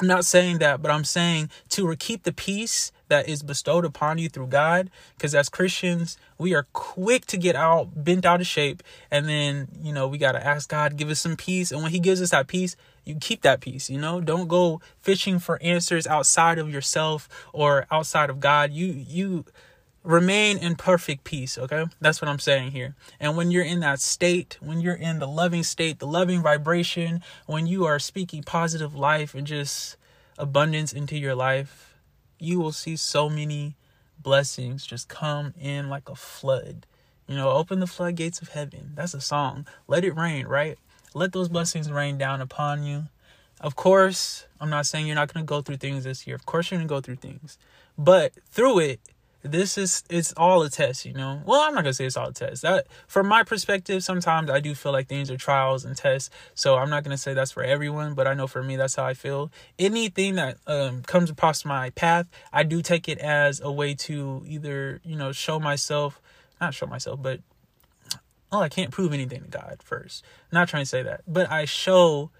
I'm 0.00 0.06
not 0.06 0.24
saying 0.24 0.58
that, 0.58 0.80
but 0.80 0.90
I'm 0.90 1.04
saying 1.04 1.50
to 1.70 1.94
keep 1.96 2.22
the 2.22 2.32
peace 2.32 2.92
that 3.08 3.28
is 3.28 3.42
bestowed 3.42 3.84
upon 3.84 4.18
you 4.18 4.28
through 4.28 4.46
God. 4.46 4.88
Because 5.16 5.34
as 5.34 5.48
Christians, 5.48 6.16
we 6.38 6.54
are 6.54 6.66
quick 6.72 7.26
to 7.26 7.36
get 7.36 7.56
out, 7.56 8.04
bent 8.04 8.24
out 8.24 8.40
of 8.40 8.46
shape. 8.46 8.82
And 9.10 9.28
then, 9.28 9.68
you 9.82 9.92
know, 9.92 10.08
we 10.08 10.16
got 10.16 10.32
to 10.32 10.44
ask 10.44 10.70
God, 10.70 10.96
give 10.96 11.10
us 11.10 11.20
some 11.20 11.36
peace. 11.36 11.70
And 11.70 11.82
when 11.82 11.92
He 11.92 11.98
gives 11.98 12.22
us 12.22 12.30
that 12.30 12.46
peace, 12.46 12.74
you 13.04 13.16
keep 13.16 13.42
that 13.42 13.60
peace, 13.60 13.90
you 13.90 13.98
know? 13.98 14.20
Don't 14.20 14.48
go 14.48 14.80
fishing 15.00 15.38
for 15.38 15.60
answers 15.62 16.06
outside 16.06 16.58
of 16.58 16.70
yourself 16.70 17.28
or 17.52 17.86
outside 17.90 18.30
of 18.30 18.40
God. 18.40 18.72
You, 18.72 18.86
you, 18.86 19.44
remain 20.04 20.58
in 20.58 20.74
perfect 20.74 21.24
peace 21.24 21.56
okay? 21.56 21.86
That's 22.00 22.20
what 22.20 22.28
i'm 22.28 22.38
saying 22.38 22.72
here. 22.72 22.94
And 23.20 23.36
when 23.36 23.50
you're 23.50 23.64
in 23.64 23.80
that 23.80 24.00
state 24.00 24.58
when 24.60 24.80
you're 24.80 24.94
in 24.94 25.18
the 25.18 25.28
loving 25.28 25.62
state 25.62 25.98
the 25.98 26.06
loving 26.06 26.42
vibration 26.42 27.22
when 27.46 27.66
you 27.66 27.84
are 27.84 27.98
speaking 27.98 28.42
positive 28.42 28.94
life 28.94 29.34
and 29.34 29.46
just 29.46 29.96
abundance 30.38 30.92
into 30.92 31.16
your 31.16 31.34
life 31.34 31.94
you 32.38 32.58
will 32.58 32.72
see 32.72 32.96
so 32.96 33.28
many 33.28 33.76
blessings 34.18 34.84
just 34.84 35.08
come 35.08 35.54
in 35.60 35.88
like 35.88 36.08
a 36.08 36.16
flood. 36.16 36.86
You 37.28 37.36
know 37.36 37.50
open 37.50 37.80
the 37.80 37.86
floodgates 37.86 38.42
of 38.42 38.48
heaven. 38.48 38.92
That's 38.94 39.14
a 39.14 39.20
song. 39.20 39.66
Let 39.86 40.04
it 40.04 40.16
rain 40.16 40.46
right? 40.46 40.78
Let 41.14 41.32
those 41.32 41.48
blessings 41.48 41.90
rain 41.90 42.18
down 42.18 42.40
upon 42.40 42.82
you. 42.82 43.04
Of 43.60 43.76
course 43.76 44.46
i'm 44.60 44.70
not 44.70 44.86
saying 44.86 45.06
you're 45.06 45.14
not 45.14 45.32
going 45.32 45.44
to 45.44 45.48
go 45.48 45.62
through 45.62 45.76
things 45.76 46.02
this 46.04 46.26
year. 46.26 46.34
Of 46.34 46.46
course 46.46 46.70
you're 46.70 46.78
going 46.78 46.88
to 46.88 46.92
go 46.94 47.00
through 47.00 47.16
things. 47.16 47.58
But 47.96 48.32
through 48.50 48.80
it 48.80 49.00
this 49.42 49.76
is 49.76 50.04
it's 50.08 50.32
all 50.36 50.62
a 50.62 50.70
test 50.70 51.04
you 51.04 51.12
know? 51.12 51.40
Well 51.44 51.60
i'm 51.60 51.74
not 51.74 51.82
gonna 51.82 51.94
say 51.94 52.06
it's 52.06 52.16
all 52.16 52.28
a 52.28 52.32
test. 52.32 52.62
That 52.62 52.86
from 53.06 53.26
my 53.26 53.42
perspective 53.42 54.02
sometimes 54.02 54.50
i 54.50 54.60
do 54.60 54.74
feel 54.74 54.92
like 54.92 55.08
things 55.08 55.30
are 55.30 55.36
trials 55.36 55.84
and 55.84 55.96
tests. 55.96 56.30
So 56.54 56.76
i'm 56.76 56.90
not 56.90 57.04
gonna 57.04 57.18
say 57.18 57.34
that's 57.34 57.52
for 57.52 57.62
everyone 57.62 58.14
but 58.14 58.26
i 58.26 58.34
know 58.34 58.46
for 58.46 58.62
me 58.62 58.76
that's 58.76 58.94
how 58.94 59.04
i 59.04 59.14
feel. 59.14 59.50
Anything 59.78 60.36
that 60.36 60.58
um, 60.66 61.02
comes 61.02 61.30
across 61.30 61.64
my 61.64 61.90
path 61.90 62.26
i 62.52 62.62
do 62.62 62.82
take 62.82 63.08
it 63.08 63.18
as 63.18 63.60
a 63.60 63.70
way 63.70 63.94
to 63.94 64.42
either 64.46 65.00
you 65.04 65.16
know 65.16 65.32
show 65.32 65.58
myself 65.58 66.20
not 66.60 66.74
show 66.74 66.86
myself 66.86 67.20
but 67.20 67.40
oh 68.52 68.60
i 68.60 68.68
can't 68.68 68.90
prove 68.90 69.12
anything 69.12 69.42
to 69.42 69.48
god 69.48 69.80
first. 69.82 70.24
I'm 70.50 70.56
not 70.56 70.68
trying 70.68 70.82
to 70.82 70.88
say 70.88 71.02
that 71.02 71.22
but 71.26 71.50
i 71.50 71.64
show 71.64 72.30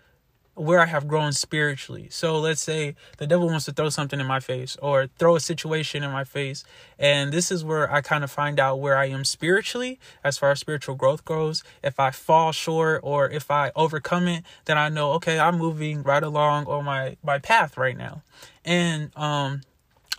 where 0.55 0.81
I 0.81 0.87
have 0.87 1.09
grown 1.09 1.33
spiritually. 1.33 2.09
So 2.11 2.39
let's 2.39 2.63
say 2.63 2.95
the 3.17 3.27
devil 3.27 3.47
wants 3.47 3.65
to 3.65 3.73
throw 3.73 3.89
something 3.89 4.21
in 4.21 4.27
my 4.27 4.41
face 4.41 4.77
or 4.83 5.07
throw 5.19 5.37
a 5.37 5.41
situation 5.41 6.03
in 6.03 6.11
my 6.11 6.25
face. 6.25 6.63
And 6.99 7.33
this 7.33 7.51
is 7.51 7.65
where 7.65 7.91
I 7.91 8.03
kind 8.03 8.23
of 8.23 8.31
find 8.31 8.61
out 8.61 8.81
where 8.81 8.97
I 8.97 9.07
am 9.07 9.25
spiritually 9.25 9.99
as 10.23 10.37
far 10.37 10.51
as 10.51 10.61
spiritual 10.61 10.95
growth 10.95 11.25
goes. 11.25 11.65
If 11.83 11.99
I 11.99 12.11
fall 12.11 12.53
short 12.53 13.01
or 13.03 13.31
if 13.31 13.51
I 13.51 13.73
overcome 13.75 14.29
it, 14.29 14.45
then 14.67 14.77
I 14.77 14.91
know, 14.91 15.13
okay, 15.13 15.39
I'm 15.39 15.57
moving 15.57 16.03
right 16.03 16.23
along 16.23 16.67
on 16.67 16.85
my, 16.85 17.17
my 17.23 17.39
path 17.39 17.79
right 17.79 17.97
now. 17.97 18.23
And 18.65 19.11
um, 19.17 19.63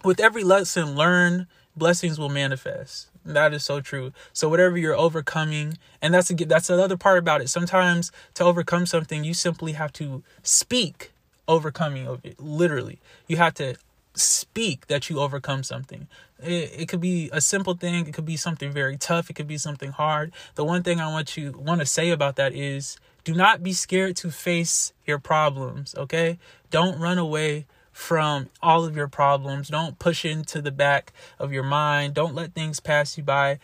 with 0.03 0.19
every 0.19 0.43
lesson 0.43 0.95
learned, 0.95 1.45
blessings 1.75 2.17
will 2.17 2.29
manifest. 2.29 3.09
That 3.25 3.53
is 3.53 3.63
so 3.63 3.79
true. 3.79 4.11
So 4.33 4.49
whatever 4.49 4.77
you're 4.77 4.97
overcoming, 4.97 5.77
and 6.01 6.13
that's 6.13 6.29
a, 6.29 6.35
that's 6.35 6.69
another 6.69 6.97
part 6.97 7.17
about 7.17 7.41
it. 7.41 7.49
Sometimes 7.49 8.11
to 8.33 8.43
overcome 8.43 8.85
something, 8.85 9.23
you 9.23 9.33
simply 9.33 9.73
have 9.73 9.93
to 9.93 10.23
speak 10.41 11.11
overcoming 11.47 12.07
of 12.07 12.25
it. 12.25 12.39
Literally, 12.39 12.99
you 13.27 13.37
have 13.37 13.53
to 13.55 13.75
speak 14.13 14.87
that 14.87 15.09
you 15.09 15.19
overcome 15.19 15.63
something. 15.63 16.07
It, 16.41 16.71
it 16.77 16.89
could 16.89 17.01
be 17.01 17.29
a 17.31 17.41
simple 17.41 17.75
thing. 17.75 18.07
It 18.07 18.13
could 18.13 18.25
be 18.25 18.37
something 18.37 18.71
very 18.71 18.97
tough. 18.97 19.29
It 19.29 19.33
could 19.33 19.47
be 19.47 19.57
something 19.57 19.91
hard. 19.91 20.33
The 20.55 20.65
one 20.65 20.83
thing 20.83 20.99
I 20.99 21.07
want 21.11 21.37
you 21.37 21.51
want 21.53 21.79
to 21.79 21.85
say 21.85 22.09
about 22.09 22.35
that 22.35 22.53
is 22.53 22.97
do 23.23 23.33
not 23.33 23.63
be 23.63 23.71
scared 23.71 24.17
to 24.17 24.31
face 24.31 24.91
your 25.05 25.19
problems. 25.19 25.95
Okay, 25.97 26.37
don't 26.71 26.99
run 26.99 27.17
away 27.17 27.65
from 27.93 28.49
all 28.61 28.83
of 28.83 28.97
your 28.97 29.07
problems. 29.07 29.69
Don't 29.69 29.99
push 29.99 30.25
into 30.25 30.61
the 30.61 30.71
back 30.71 31.13
of 31.39 31.53
your 31.53 31.63
mind. 31.63 32.15
Don't 32.15 32.35
let 32.35 32.53
things 32.53 32.79
pass 32.81 33.17
you 33.17 33.23
by. 33.23 33.59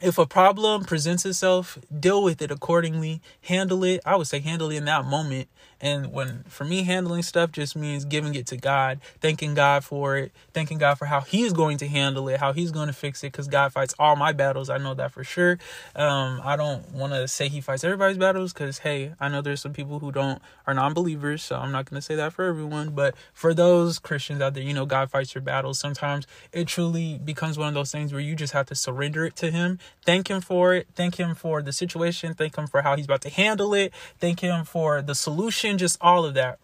If 0.00 0.18
a 0.18 0.26
problem 0.26 0.84
presents 0.84 1.26
itself, 1.26 1.78
deal 1.98 2.22
with 2.22 2.40
it 2.42 2.50
accordingly, 2.50 3.20
handle 3.42 3.84
it. 3.84 4.00
I 4.04 4.16
would 4.16 4.26
say 4.26 4.40
handle 4.40 4.70
it 4.70 4.76
in 4.76 4.84
that 4.86 5.04
moment. 5.04 5.48
And 5.82 6.12
when 6.12 6.44
for 6.44 6.64
me, 6.64 6.82
handling 6.82 7.22
stuff 7.22 7.52
just 7.52 7.74
means 7.74 8.04
giving 8.04 8.34
it 8.34 8.46
to 8.48 8.58
God, 8.58 9.00
thanking 9.20 9.54
God 9.54 9.82
for 9.82 10.16
it, 10.18 10.32
thanking 10.52 10.76
God 10.76 10.96
for 10.98 11.06
how 11.06 11.20
He's 11.22 11.54
going 11.54 11.78
to 11.78 11.88
handle 11.88 12.28
it, 12.28 12.38
how 12.38 12.52
He's 12.52 12.70
going 12.70 12.88
to 12.88 12.92
fix 12.92 13.24
it, 13.24 13.32
because 13.32 13.48
God 13.48 13.72
fights 13.72 13.94
all 13.98 14.14
my 14.14 14.32
battles. 14.32 14.68
I 14.68 14.76
know 14.76 14.92
that 14.94 15.12
for 15.12 15.24
sure. 15.24 15.58
Um, 15.96 16.42
I 16.44 16.56
don't 16.56 16.92
want 16.92 17.14
to 17.14 17.26
say 17.26 17.48
He 17.48 17.62
fights 17.62 17.82
everybody's 17.82 18.18
battles, 18.18 18.52
because 18.52 18.80
hey, 18.80 19.14
I 19.18 19.30
know 19.30 19.40
there's 19.40 19.62
some 19.62 19.72
people 19.72 20.00
who 20.00 20.12
don't 20.12 20.42
are 20.66 20.74
non-believers, 20.74 21.42
so 21.42 21.56
I'm 21.56 21.72
not 21.72 21.88
going 21.88 21.98
to 21.98 22.04
say 22.04 22.14
that 22.14 22.34
for 22.34 22.44
everyone. 22.44 22.90
But 22.90 23.14
for 23.32 23.54
those 23.54 23.98
Christians 23.98 24.42
out 24.42 24.52
there, 24.52 24.62
you 24.62 24.74
know, 24.74 24.84
God 24.84 25.10
fights 25.10 25.34
your 25.34 25.42
battles. 25.42 25.78
Sometimes 25.78 26.26
it 26.52 26.68
truly 26.68 27.16
becomes 27.16 27.56
one 27.56 27.68
of 27.68 27.74
those 27.74 27.90
things 27.90 28.12
where 28.12 28.20
you 28.20 28.36
just 28.36 28.52
have 28.52 28.66
to 28.66 28.74
surrender 28.74 29.24
it 29.24 29.34
to 29.36 29.50
Him 29.50 29.78
Thank 30.04 30.28
him 30.28 30.40
for 30.40 30.74
it. 30.74 30.88
Thank 30.94 31.16
him 31.16 31.34
for 31.34 31.62
the 31.62 31.72
situation. 31.72 32.34
Thank 32.34 32.56
him 32.56 32.66
for 32.66 32.82
how 32.82 32.96
he's 32.96 33.04
about 33.04 33.22
to 33.22 33.30
handle 33.30 33.74
it. 33.74 33.92
Thank 34.18 34.40
him 34.40 34.64
for 34.64 35.02
the 35.02 35.14
solution, 35.14 35.78
just 35.78 35.98
all 36.00 36.24
of 36.24 36.34
that. 36.34 36.58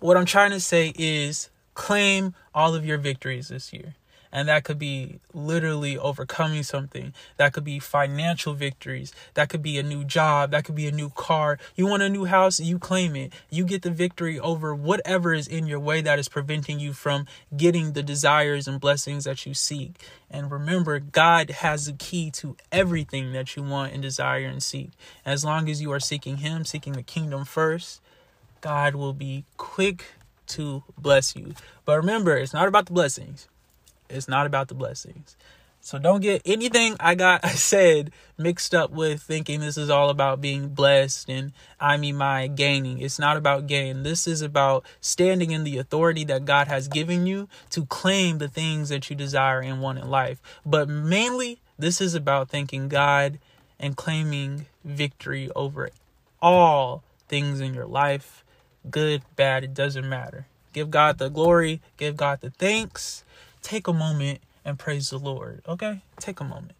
What 0.00 0.16
I'm 0.16 0.26
trying 0.26 0.50
to 0.50 0.60
say 0.60 0.92
is 0.98 1.50
claim 1.74 2.34
all 2.54 2.74
of 2.74 2.84
your 2.84 2.98
victories 2.98 3.48
this 3.48 3.72
year. 3.72 3.94
And 4.32 4.48
that 4.48 4.64
could 4.64 4.78
be 4.78 5.20
literally 5.34 5.98
overcoming 5.98 6.62
something. 6.62 7.12
That 7.36 7.52
could 7.52 7.64
be 7.64 7.78
financial 7.78 8.54
victories. 8.54 9.12
That 9.34 9.50
could 9.50 9.62
be 9.62 9.78
a 9.78 9.82
new 9.82 10.04
job. 10.04 10.52
That 10.52 10.64
could 10.64 10.74
be 10.74 10.88
a 10.88 10.92
new 10.92 11.10
car. 11.10 11.58
You 11.76 11.86
want 11.86 12.02
a 12.02 12.08
new 12.08 12.24
house, 12.24 12.58
you 12.58 12.78
claim 12.78 13.14
it. 13.14 13.32
You 13.50 13.64
get 13.64 13.82
the 13.82 13.90
victory 13.90 14.40
over 14.40 14.74
whatever 14.74 15.34
is 15.34 15.46
in 15.46 15.66
your 15.66 15.80
way 15.80 16.00
that 16.00 16.18
is 16.18 16.28
preventing 16.28 16.80
you 16.80 16.94
from 16.94 17.26
getting 17.54 17.92
the 17.92 18.02
desires 18.02 18.66
and 18.66 18.80
blessings 18.80 19.24
that 19.24 19.44
you 19.44 19.52
seek. 19.52 20.00
And 20.30 20.50
remember, 20.50 20.98
God 20.98 21.50
has 21.50 21.84
the 21.86 21.92
key 21.92 22.30
to 22.32 22.56
everything 22.72 23.34
that 23.34 23.54
you 23.54 23.62
want 23.62 23.92
and 23.92 24.00
desire 24.00 24.46
and 24.46 24.62
seek. 24.62 24.90
As 25.26 25.44
long 25.44 25.68
as 25.68 25.82
you 25.82 25.92
are 25.92 26.00
seeking 26.00 26.38
Him, 26.38 26.64
seeking 26.64 26.94
the 26.94 27.02
kingdom 27.02 27.44
first, 27.44 28.00
God 28.62 28.94
will 28.94 29.12
be 29.12 29.44
quick 29.58 30.04
to 30.48 30.84
bless 30.96 31.36
you. 31.36 31.54
But 31.84 31.96
remember, 31.96 32.36
it's 32.36 32.54
not 32.54 32.68
about 32.68 32.86
the 32.86 32.92
blessings. 32.92 33.48
It's 34.12 34.28
not 34.28 34.46
about 34.46 34.68
the 34.68 34.74
blessings. 34.74 35.36
So 35.84 35.98
don't 35.98 36.20
get 36.20 36.42
anything 36.44 36.94
I 37.00 37.16
got 37.16 37.44
I 37.44 37.50
said 37.54 38.12
mixed 38.38 38.72
up 38.72 38.92
with 38.92 39.20
thinking 39.20 39.60
this 39.60 39.76
is 39.76 39.90
all 39.90 40.10
about 40.10 40.40
being 40.40 40.68
blessed 40.68 41.28
and 41.28 41.52
I 41.80 41.96
mean 41.96 42.16
my 42.16 42.46
gaining. 42.46 43.00
It's 43.00 43.18
not 43.18 43.36
about 43.36 43.66
gain. 43.66 44.04
This 44.04 44.28
is 44.28 44.42
about 44.42 44.84
standing 45.00 45.50
in 45.50 45.64
the 45.64 45.78
authority 45.78 46.22
that 46.24 46.44
God 46.44 46.68
has 46.68 46.86
given 46.86 47.26
you 47.26 47.48
to 47.70 47.84
claim 47.86 48.38
the 48.38 48.46
things 48.46 48.90
that 48.90 49.10
you 49.10 49.16
desire 49.16 49.60
and 49.60 49.82
want 49.82 49.98
in 49.98 50.08
life. 50.08 50.40
But 50.64 50.88
mainly 50.88 51.60
this 51.76 52.00
is 52.00 52.14
about 52.14 52.48
thanking 52.48 52.88
God 52.88 53.40
and 53.80 53.96
claiming 53.96 54.66
victory 54.84 55.50
over 55.56 55.90
all 56.40 57.02
things 57.26 57.60
in 57.60 57.74
your 57.74 57.86
life. 57.86 58.44
Good, 58.88 59.22
bad, 59.34 59.64
it 59.64 59.74
doesn't 59.74 60.08
matter. 60.08 60.46
Give 60.72 60.92
God 60.92 61.18
the 61.18 61.28
glory, 61.28 61.82
give 61.96 62.16
God 62.16 62.40
the 62.40 62.50
thanks 62.50 63.24
take 63.62 63.86
a 63.88 63.92
moment 63.92 64.40
and 64.64 64.78
praise 64.78 65.10
the 65.10 65.18
Lord. 65.18 65.62
Okay? 65.66 66.02
Take 66.18 66.40
a 66.40 66.44
moment. 66.44 66.72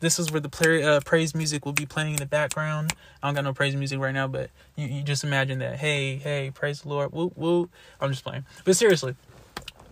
This 0.00 0.18
is 0.18 0.32
where 0.32 0.40
the 0.40 0.48
play, 0.48 0.82
uh, 0.82 1.00
praise 1.00 1.34
music 1.34 1.66
will 1.66 1.74
be 1.74 1.84
playing 1.84 2.12
in 2.12 2.16
the 2.16 2.26
background. 2.26 2.94
I 3.22 3.28
don't 3.28 3.34
got 3.34 3.44
no 3.44 3.52
praise 3.52 3.76
music 3.76 4.00
right 4.00 4.14
now, 4.14 4.26
but 4.26 4.48
you, 4.74 4.86
you 4.86 5.02
just 5.02 5.24
imagine 5.24 5.58
that. 5.58 5.76
Hey, 5.76 6.16
hey, 6.16 6.50
praise 6.54 6.80
the 6.82 6.88
Lord. 6.88 7.12
Woo, 7.12 7.32
woo. 7.36 7.68
I'm 8.00 8.10
just 8.10 8.24
playing. 8.24 8.46
But 8.64 8.76
seriously, 8.76 9.14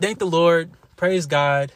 thank 0.00 0.18
the 0.18 0.26
Lord. 0.26 0.70
Praise 0.96 1.26
God. 1.26 1.72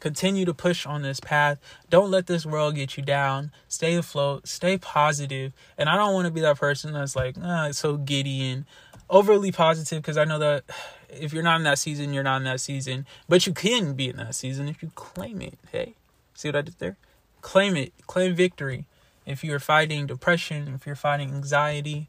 Continue 0.00 0.44
to 0.44 0.54
push 0.54 0.86
on 0.86 1.02
this 1.02 1.20
path. 1.20 1.58
Don't 1.88 2.10
let 2.10 2.26
this 2.26 2.44
world 2.44 2.74
get 2.74 2.96
you 2.96 3.02
down. 3.02 3.52
Stay 3.68 3.94
afloat. 3.94 4.46
Stay 4.46 4.76
positive. 4.78 5.52
And 5.76 5.88
I 5.88 5.96
don't 5.96 6.14
want 6.14 6.26
to 6.26 6.32
be 6.32 6.40
that 6.40 6.58
person 6.58 6.92
that's 6.92 7.16
like, 7.16 7.36
ah, 7.40 7.68
it's 7.68 7.78
so 7.78 7.96
giddy 7.96 8.48
and 8.48 8.64
overly 9.10 9.52
positive 9.52 10.02
because 10.02 10.16
I 10.16 10.24
know 10.24 10.38
that 10.38 10.64
if 11.08 11.32
you're 11.32 11.42
not 11.42 11.56
in 11.56 11.64
that 11.64 11.78
season, 11.78 12.12
you're 12.12 12.22
not 12.22 12.38
in 12.38 12.44
that 12.44 12.60
season. 12.60 13.06
But 13.28 13.46
you 13.46 13.52
can 13.52 13.94
be 13.94 14.08
in 14.08 14.16
that 14.16 14.34
season 14.34 14.68
if 14.68 14.82
you 14.82 14.90
claim 14.94 15.40
it. 15.42 15.58
Hey, 15.72 15.94
see 16.34 16.48
what 16.48 16.56
I 16.56 16.62
did 16.62 16.78
there? 16.78 16.96
Claim 17.40 17.76
it. 17.76 17.92
Claim 18.06 18.34
victory. 18.34 18.84
If 19.26 19.44
you're 19.44 19.60
fighting 19.60 20.06
depression, 20.06 20.72
if 20.74 20.86
you're 20.86 20.96
fighting 20.96 21.30
anxiety, 21.30 22.08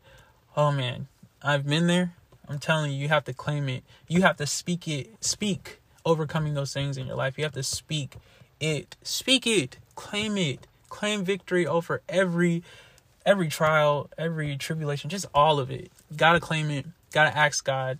oh 0.55 0.71
man, 0.71 1.07
I've 1.41 1.65
been 1.65 1.87
there. 1.87 2.13
I'm 2.47 2.59
telling 2.59 2.91
you, 2.91 2.97
you 2.97 3.09
have 3.09 3.25
to 3.25 3.33
claim 3.33 3.69
it. 3.69 3.83
You 4.07 4.21
have 4.21 4.37
to 4.37 4.47
speak 4.47 4.87
it. 4.87 5.23
Speak 5.23 5.79
overcoming 6.05 6.53
those 6.53 6.73
things 6.73 6.97
in 6.97 7.05
your 7.05 7.15
life. 7.15 7.37
You 7.37 7.43
have 7.43 7.53
to 7.53 7.63
speak 7.63 8.15
it. 8.59 8.95
Speak 9.03 9.45
it. 9.45 9.77
Claim 9.95 10.37
it. 10.37 10.65
Claim 10.89 11.23
victory 11.23 11.67
over 11.67 12.01
every 12.09 12.63
every 13.29 13.47
trial, 13.47 14.09
every 14.17 14.57
tribulation, 14.57 15.07
just 15.07 15.27
all 15.35 15.59
of 15.59 15.69
it. 15.69 15.91
Gotta 16.17 16.39
claim 16.39 16.71
it. 16.71 16.87
Gotta 17.13 17.37
ask 17.37 17.63
God 17.63 17.99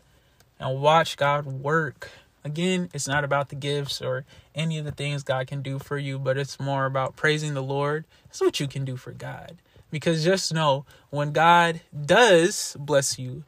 and 0.59 0.81
watch 0.81 1.17
God 1.17 1.45
work. 1.45 2.09
Again, 2.43 2.89
it's 2.95 3.07
not 3.07 3.23
about 3.23 3.49
the 3.49 3.55
gifts 3.55 4.01
or 4.01 4.25
any 4.55 4.79
of 4.79 4.85
the 4.85 4.91
things 4.91 5.21
God 5.21 5.45
can 5.45 5.61
do 5.61 5.77
for 5.77 5.99
you, 5.99 6.17
but 6.17 6.35
it's 6.35 6.59
more 6.59 6.87
about 6.87 7.15
praising 7.15 7.53
the 7.53 7.61
Lord. 7.61 8.05
That's 8.25 8.41
what 8.41 8.59
you 8.59 8.67
can 8.67 8.85
do 8.85 8.95
for 8.95 9.11
God. 9.11 9.57
Because 9.91 10.23
just 10.23 10.51
know 10.51 10.85
when 11.11 11.31
God 11.31 11.81
does 12.05 12.75
bless 12.79 13.19
you 13.19 13.43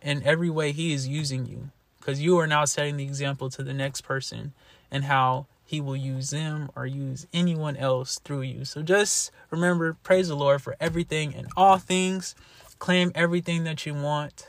in 0.00 0.22
every 0.22 0.48
way, 0.48 0.72
He 0.72 0.94
is 0.94 1.06
using 1.06 1.44
you. 1.44 1.68
Because 2.00 2.22
you 2.22 2.38
are 2.38 2.46
now 2.46 2.64
setting 2.64 2.96
the 2.96 3.04
example 3.04 3.50
to 3.50 3.62
the 3.62 3.74
next 3.74 4.00
person 4.00 4.54
and 4.90 5.04
how 5.04 5.46
He 5.68 5.82
will 5.82 5.96
use 5.96 6.30
them 6.30 6.70
or 6.76 6.86
use 6.86 7.28
anyone 7.34 7.76
else 7.78 8.20
through 8.20 8.42
you. 8.42 8.66
So 8.66 8.82
just 8.82 9.32
remember, 9.50 9.94
praise 10.04 10.28
the 10.28 10.36
Lord 10.36 10.62
for 10.62 10.76
everything 10.80 11.36
and 11.36 11.48
all 11.56 11.78
things. 11.78 12.34
Claim 12.80 13.12
everything 13.14 13.64
that 13.66 13.86
you 13.86 13.94
want 13.94 14.48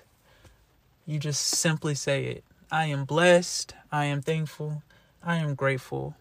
you 1.08 1.20
just 1.20 1.42
simply 1.44 1.96
say 1.96 2.26
it. 2.26 2.46
I 2.72 2.86
am 2.88 3.06
blessed. 3.06 3.76
I 3.92 4.06
am 4.06 4.22
thankful. 4.22 4.84
I 5.24 5.38
am 5.38 5.56
grateful. 5.56 6.16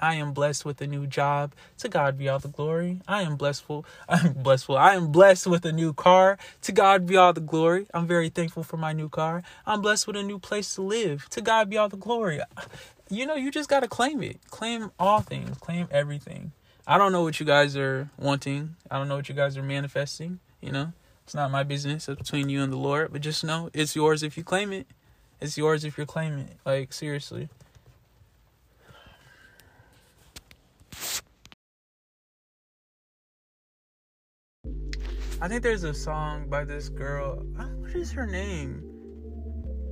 I 0.00 0.14
am 0.16 0.32
blessed 0.32 0.64
with 0.64 0.80
a 0.82 0.88
new 0.88 1.06
job. 1.06 1.54
To 1.78 1.88
God 1.88 2.18
be 2.18 2.28
all 2.28 2.38
the 2.38 2.48
glory. 2.48 3.02
I 3.08 3.22
am 3.22 3.36
blessful. 3.36 3.86
I'm 4.10 4.34
blessful. 4.34 4.78
I 4.78 4.94
am 4.94 5.12
blessed 5.12 5.48
with 5.48 5.64
a 5.66 5.72
new 5.72 5.92
car. 5.94 6.38
To 6.62 6.72
God 6.72 7.06
be 7.06 7.16
all 7.16 7.32
the 7.34 7.40
glory. 7.40 7.88
I'm 7.94 8.06
very 8.06 8.30
thankful 8.30 8.64
for 8.64 8.78
my 8.78 8.92
new 8.92 9.08
car. 9.10 9.42
I'm 9.66 9.82
blessed 9.82 10.06
with 10.06 10.16
a 10.16 10.24
new 10.24 10.38
place 10.38 10.74
to 10.76 10.82
live. 10.82 11.28
To 11.30 11.42
God 11.42 11.70
be 11.70 11.78
all 11.78 11.88
the 11.90 11.98
glory. 11.98 12.40
You 13.12 13.26
know, 13.26 13.34
you 13.34 13.50
just 13.50 13.68
got 13.68 13.80
to 13.80 13.88
claim 13.88 14.22
it. 14.22 14.38
Claim 14.50 14.92
all 14.96 15.20
things. 15.20 15.58
Claim 15.58 15.88
everything. 15.90 16.52
I 16.86 16.96
don't 16.96 17.10
know 17.10 17.22
what 17.22 17.40
you 17.40 17.46
guys 17.46 17.76
are 17.76 18.08
wanting. 18.16 18.76
I 18.88 18.98
don't 18.98 19.08
know 19.08 19.16
what 19.16 19.28
you 19.28 19.34
guys 19.34 19.56
are 19.56 19.64
manifesting, 19.64 20.38
you 20.60 20.70
know. 20.70 20.92
It's 21.24 21.34
not 21.34 21.50
my 21.50 21.64
business. 21.64 22.08
It's 22.08 22.18
between 22.20 22.48
you 22.48 22.62
and 22.62 22.72
the 22.72 22.76
Lord. 22.76 23.12
But 23.12 23.22
just 23.22 23.42
know 23.42 23.68
it's 23.74 23.96
yours 23.96 24.22
if 24.22 24.36
you 24.36 24.44
claim 24.44 24.72
it. 24.72 24.86
It's 25.40 25.58
yours 25.58 25.84
if 25.84 25.96
you're 25.96 26.06
claiming 26.06 26.40
it. 26.40 26.56
Like, 26.64 26.92
seriously. 26.92 27.48
I 35.42 35.48
think 35.48 35.62
there's 35.62 35.84
a 35.84 35.94
song 35.94 36.48
by 36.48 36.64
this 36.64 36.88
girl. 36.88 37.44
Uh, 37.58 37.64
what 37.64 37.94
is 37.94 38.12
her 38.12 38.26
name? 38.26 38.89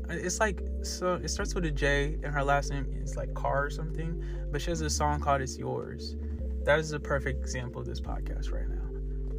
It's 0.09 0.41
like 0.41 0.63
so. 0.83 1.15
It 1.15 1.29
starts 1.29 1.55
with 1.55 1.65
a 1.65 1.71
J, 1.71 2.19
and 2.23 2.33
her 2.33 2.43
last 2.43 2.71
name 2.71 2.87
is 3.03 3.17
like 3.17 3.35
Carr 3.35 3.67
or 3.67 3.71
something. 3.71 4.23
But 4.51 4.63
she 4.63 4.71
has 4.71 4.81
a 4.81 4.91
song 4.91 5.21
called 5.21 5.43
"It's 5.43 5.59
Yours." 5.59 6.17
That 6.65 6.79
is 6.79 6.93
a 6.93 7.01
perfect 7.01 7.41
example 7.41 7.81
of 7.81 7.87
this 7.87 8.01
podcast 8.01 8.53
right 8.53 8.69
now 8.69 8.89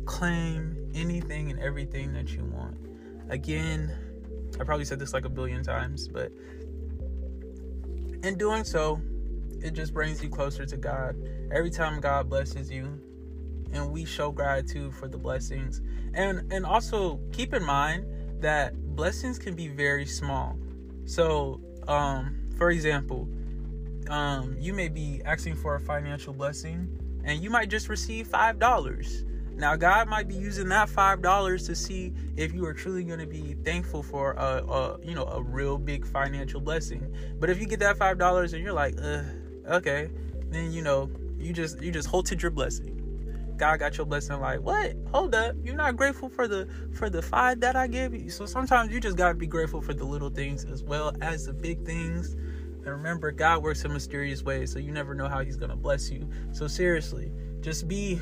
claim 0.10 0.76
anything 0.96 1.52
and 1.52 1.60
everything 1.60 2.12
that 2.14 2.34
you 2.34 2.44
want. 2.44 2.76
Again, 3.30 3.96
I 4.60 4.64
probably 4.64 4.84
said 4.84 4.98
this 4.98 5.14
like 5.14 5.26
a 5.26 5.30
billion 5.30 5.64
times, 5.64 6.08
but 6.08 6.32
in 8.24 8.36
doing 8.36 8.64
so, 8.64 9.00
it 9.62 9.72
just 9.72 9.94
brings 9.94 10.24
you 10.24 10.30
closer 10.30 10.66
to 10.66 10.78
God. 10.78 11.16
Every 11.52 11.70
time 11.70 12.02
God 12.02 12.28
blesses 12.28 12.72
you, 12.72 13.00
and 13.72 13.92
we 13.92 14.04
show 14.04 14.32
gratitude 14.32 14.96
for 14.96 15.08
the 15.08 15.18
blessings. 15.18 15.82
And 16.16 16.52
and 16.52 16.66
also 16.66 17.20
keep 17.32 17.54
in 17.54 17.64
mind 17.64 18.08
that 18.42 18.96
blessings 18.96 19.38
can 19.40 19.56
be 19.56 19.68
very 19.68 20.06
small. 20.06 20.58
So, 21.06 21.62
um, 21.88 22.48
for 22.58 22.72
example, 22.72 23.28
um, 24.10 24.56
you 24.60 24.74
may 24.74 24.88
be 24.88 25.22
asking 25.26 25.56
for 25.56 25.76
a 25.76 25.80
financial 25.80 26.34
blessing 26.34 26.90
and 27.24 27.42
you 27.42 27.50
might 27.50 27.70
just 27.70 27.90
receive 27.90 28.28
five 28.28 28.60
dollars 28.60 29.24
now, 29.60 29.76
God 29.76 30.08
might 30.08 30.30
be 30.30 30.36
using 30.36 30.70
that 30.70 30.88
five 30.88 31.22
dollars 31.22 31.68
to 31.68 31.76
see 31.76 32.14
if 32.38 32.54
you 32.54 32.66
are 32.66 32.74
truly 32.74 33.04
going 33.04 33.20
to 33.20 33.28
be 33.28 33.56
thankful 33.66 34.02
for 34.02 34.32
a, 34.32 34.64
a, 34.64 35.00
you 35.04 35.14
know 35.14 35.26
a 35.26 35.42
real 35.42 35.78
big 35.78 36.06
financial 36.06 36.62
blessing. 36.62 37.14
But 37.38 37.50
if 37.50 37.60
you 37.60 37.68
get 37.68 37.82
that 37.82 37.98
five 37.98 38.18
dollars 38.18 38.54
and 38.54 38.64
you're 38.64 38.74
like, 38.74 38.98
okay, 39.68 40.10
then 40.50 40.72
you 40.72 40.82
know 40.82 41.12
you 41.38 41.52
just 41.52 41.82
you 41.82 41.92
just 41.92 42.08
halted 42.08 42.42
your 42.42 42.52
blessing. 42.52 42.99
God 43.60 43.80
got 43.80 43.98
your 43.98 44.06
blessing. 44.06 44.40
Like 44.40 44.62
what? 44.62 44.96
Hold 45.12 45.36
up, 45.36 45.56
you're 45.64 45.76
not 45.76 45.98
grateful 45.98 46.30
for 46.30 46.48
the 46.48 46.68
for 46.94 47.10
the 47.10 47.22
five 47.22 47.60
that 47.60 47.76
I 47.76 47.88
gave 47.88 48.14
you. 48.16 48.30
So 48.30 48.46
sometimes 48.46 48.92
you 48.92 49.00
just 49.00 49.18
gotta 49.18 49.36
be 49.36 49.48
grateful 49.48 49.82
for 49.82 49.94
the 49.94 50.06
little 50.06 50.30
things 50.30 50.66
as 50.66 50.84
well 50.84 51.14
as 51.22 51.46
the 51.46 51.54
big 51.54 51.86
things. 51.86 52.34
And 52.34 52.88
remember, 52.88 53.32
God 53.32 53.62
works 53.62 53.84
in 53.84 53.92
mysterious 53.92 54.42
ways, 54.42 54.72
so 54.72 54.80
you 54.80 54.92
never 54.92 55.14
know 55.14 55.28
how 55.28 55.44
He's 55.44 55.58
gonna 55.58 55.76
bless 55.76 56.10
you. 56.10 56.28
So 56.54 56.68
seriously, 56.68 57.32
just 57.60 57.88
be, 57.88 58.22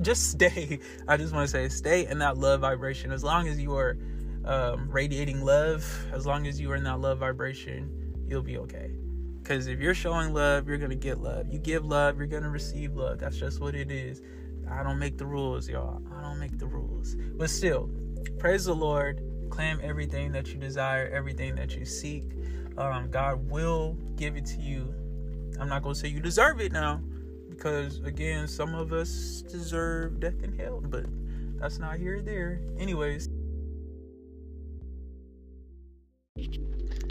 just 0.00 0.30
stay. 0.30 0.80
I 1.08 1.16
just 1.16 1.32
want 1.32 1.48
to 1.48 1.50
say, 1.50 1.68
stay 1.68 2.06
in 2.08 2.18
that 2.18 2.36
love 2.36 2.60
vibration. 2.60 3.12
As 3.12 3.22
long 3.22 3.46
as 3.46 3.60
you 3.60 3.76
are 3.76 3.96
um, 4.44 4.90
radiating 4.90 5.42
love, 5.42 5.86
as 6.12 6.26
long 6.26 6.48
as 6.48 6.60
you 6.60 6.72
are 6.72 6.76
in 6.76 6.84
that 6.84 6.98
love 6.98 7.18
vibration, 7.18 7.90
you'll 8.26 8.42
be 8.42 8.58
okay. 8.58 8.90
Because 9.40 9.68
if 9.68 9.78
you're 9.78 9.94
showing 9.94 10.32
love, 10.34 10.66
you're 10.66 10.78
gonna 10.78 10.94
get 10.96 11.18
love. 11.18 11.46
You 11.52 11.58
give 11.58 11.84
love, 11.84 12.18
you're 12.18 12.26
gonna 12.26 12.50
receive 12.50 12.96
love. 12.96 13.20
That's 13.20 13.36
just 13.36 13.60
what 13.60 13.74
it 13.74 13.90
is. 13.90 14.22
I 14.70 14.82
don't 14.82 14.98
make 14.98 15.18
the 15.18 15.26
rules, 15.26 15.68
y'all. 15.68 16.02
I 16.16 16.22
don't 16.22 16.38
make 16.38 16.58
the 16.58 16.66
rules. 16.66 17.16
But 17.36 17.50
still, 17.50 17.90
praise 18.38 18.64
the 18.64 18.74
Lord. 18.74 19.22
Claim 19.50 19.78
everything 19.82 20.32
that 20.32 20.48
you 20.48 20.58
desire, 20.58 21.08
everything 21.12 21.54
that 21.56 21.76
you 21.76 21.84
seek. 21.84 22.24
Um, 22.76 23.10
God 23.10 23.48
will 23.48 23.96
give 24.16 24.36
it 24.36 24.46
to 24.46 24.60
you. 24.60 24.92
I'm 25.60 25.68
not 25.68 25.82
gonna 25.82 25.94
say 25.94 26.08
you 26.08 26.20
deserve 26.20 26.60
it 26.60 26.72
now, 26.72 27.00
because 27.48 28.00
again, 28.00 28.48
some 28.48 28.74
of 28.74 28.92
us 28.92 29.42
deserve 29.42 30.18
death 30.18 30.42
and 30.42 30.58
hell, 30.58 30.80
but 30.84 31.06
that's 31.60 31.78
not 31.78 31.98
here 31.98 32.16
or 32.16 32.22
there. 32.22 32.60
Anyways. 32.78 33.28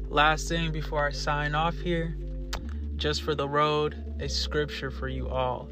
Last 0.10 0.48
thing 0.48 0.72
before 0.72 1.08
I 1.08 1.12
sign 1.12 1.56
off 1.56 1.76
here, 1.80 2.18
just 2.98 3.24
for 3.24 3.34
the 3.34 3.48
road, 3.48 4.16
a 4.20 4.28
scripture 4.30 4.92
for 4.92 5.08
you 5.08 5.30
all. 5.30 5.68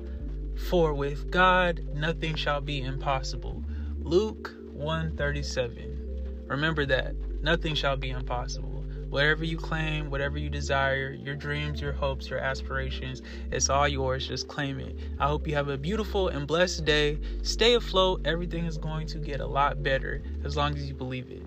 For 0.55 0.93
with 0.93 1.31
God 1.31 1.85
nothing 1.93 2.35
shall 2.35 2.61
be 2.61 2.81
impossible. 2.81 3.63
Luke 3.99 4.55
137. 4.73 6.45
Remember 6.47 6.85
that. 6.85 7.15
Nothing 7.41 7.75
shall 7.75 7.97
be 7.97 8.09
impossible. 8.09 8.83
Whatever 9.09 9.43
you 9.43 9.57
claim, 9.57 10.09
whatever 10.09 10.37
you 10.37 10.49
desire, 10.49 11.11
your 11.11 11.35
dreams, 11.35 11.81
your 11.81 11.91
hopes, 11.91 12.29
your 12.29 12.39
aspirations, 12.39 13.21
it's 13.51 13.69
all 13.69 13.87
yours. 13.87 14.27
Just 14.27 14.47
claim 14.47 14.79
it. 14.79 14.95
I 15.19 15.27
hope 15.27 15.47
you 15.47 15.55
have 15.55 15.67
a 15.67 15.77
beautiful 15.77 16.29
and 16.29 16.47
blessed 16.47 16.85
day. 16.85 17.19
Stay 17.41 17.73
afloat. 17.73 18.21
Everything 18.25 18.65
is 18.65 18.77
going 18.77 19.07
to 19.07 19.17
get 19.17 19.41
a 19.41 19.45
lot 19.45 19.83
better 19.83 20.21
as 20.45 20.55
long 20.55 20.75
as 20.75 20.87
you 20.87 20.93
believe 20.93 21.29
it. 21.29 21.43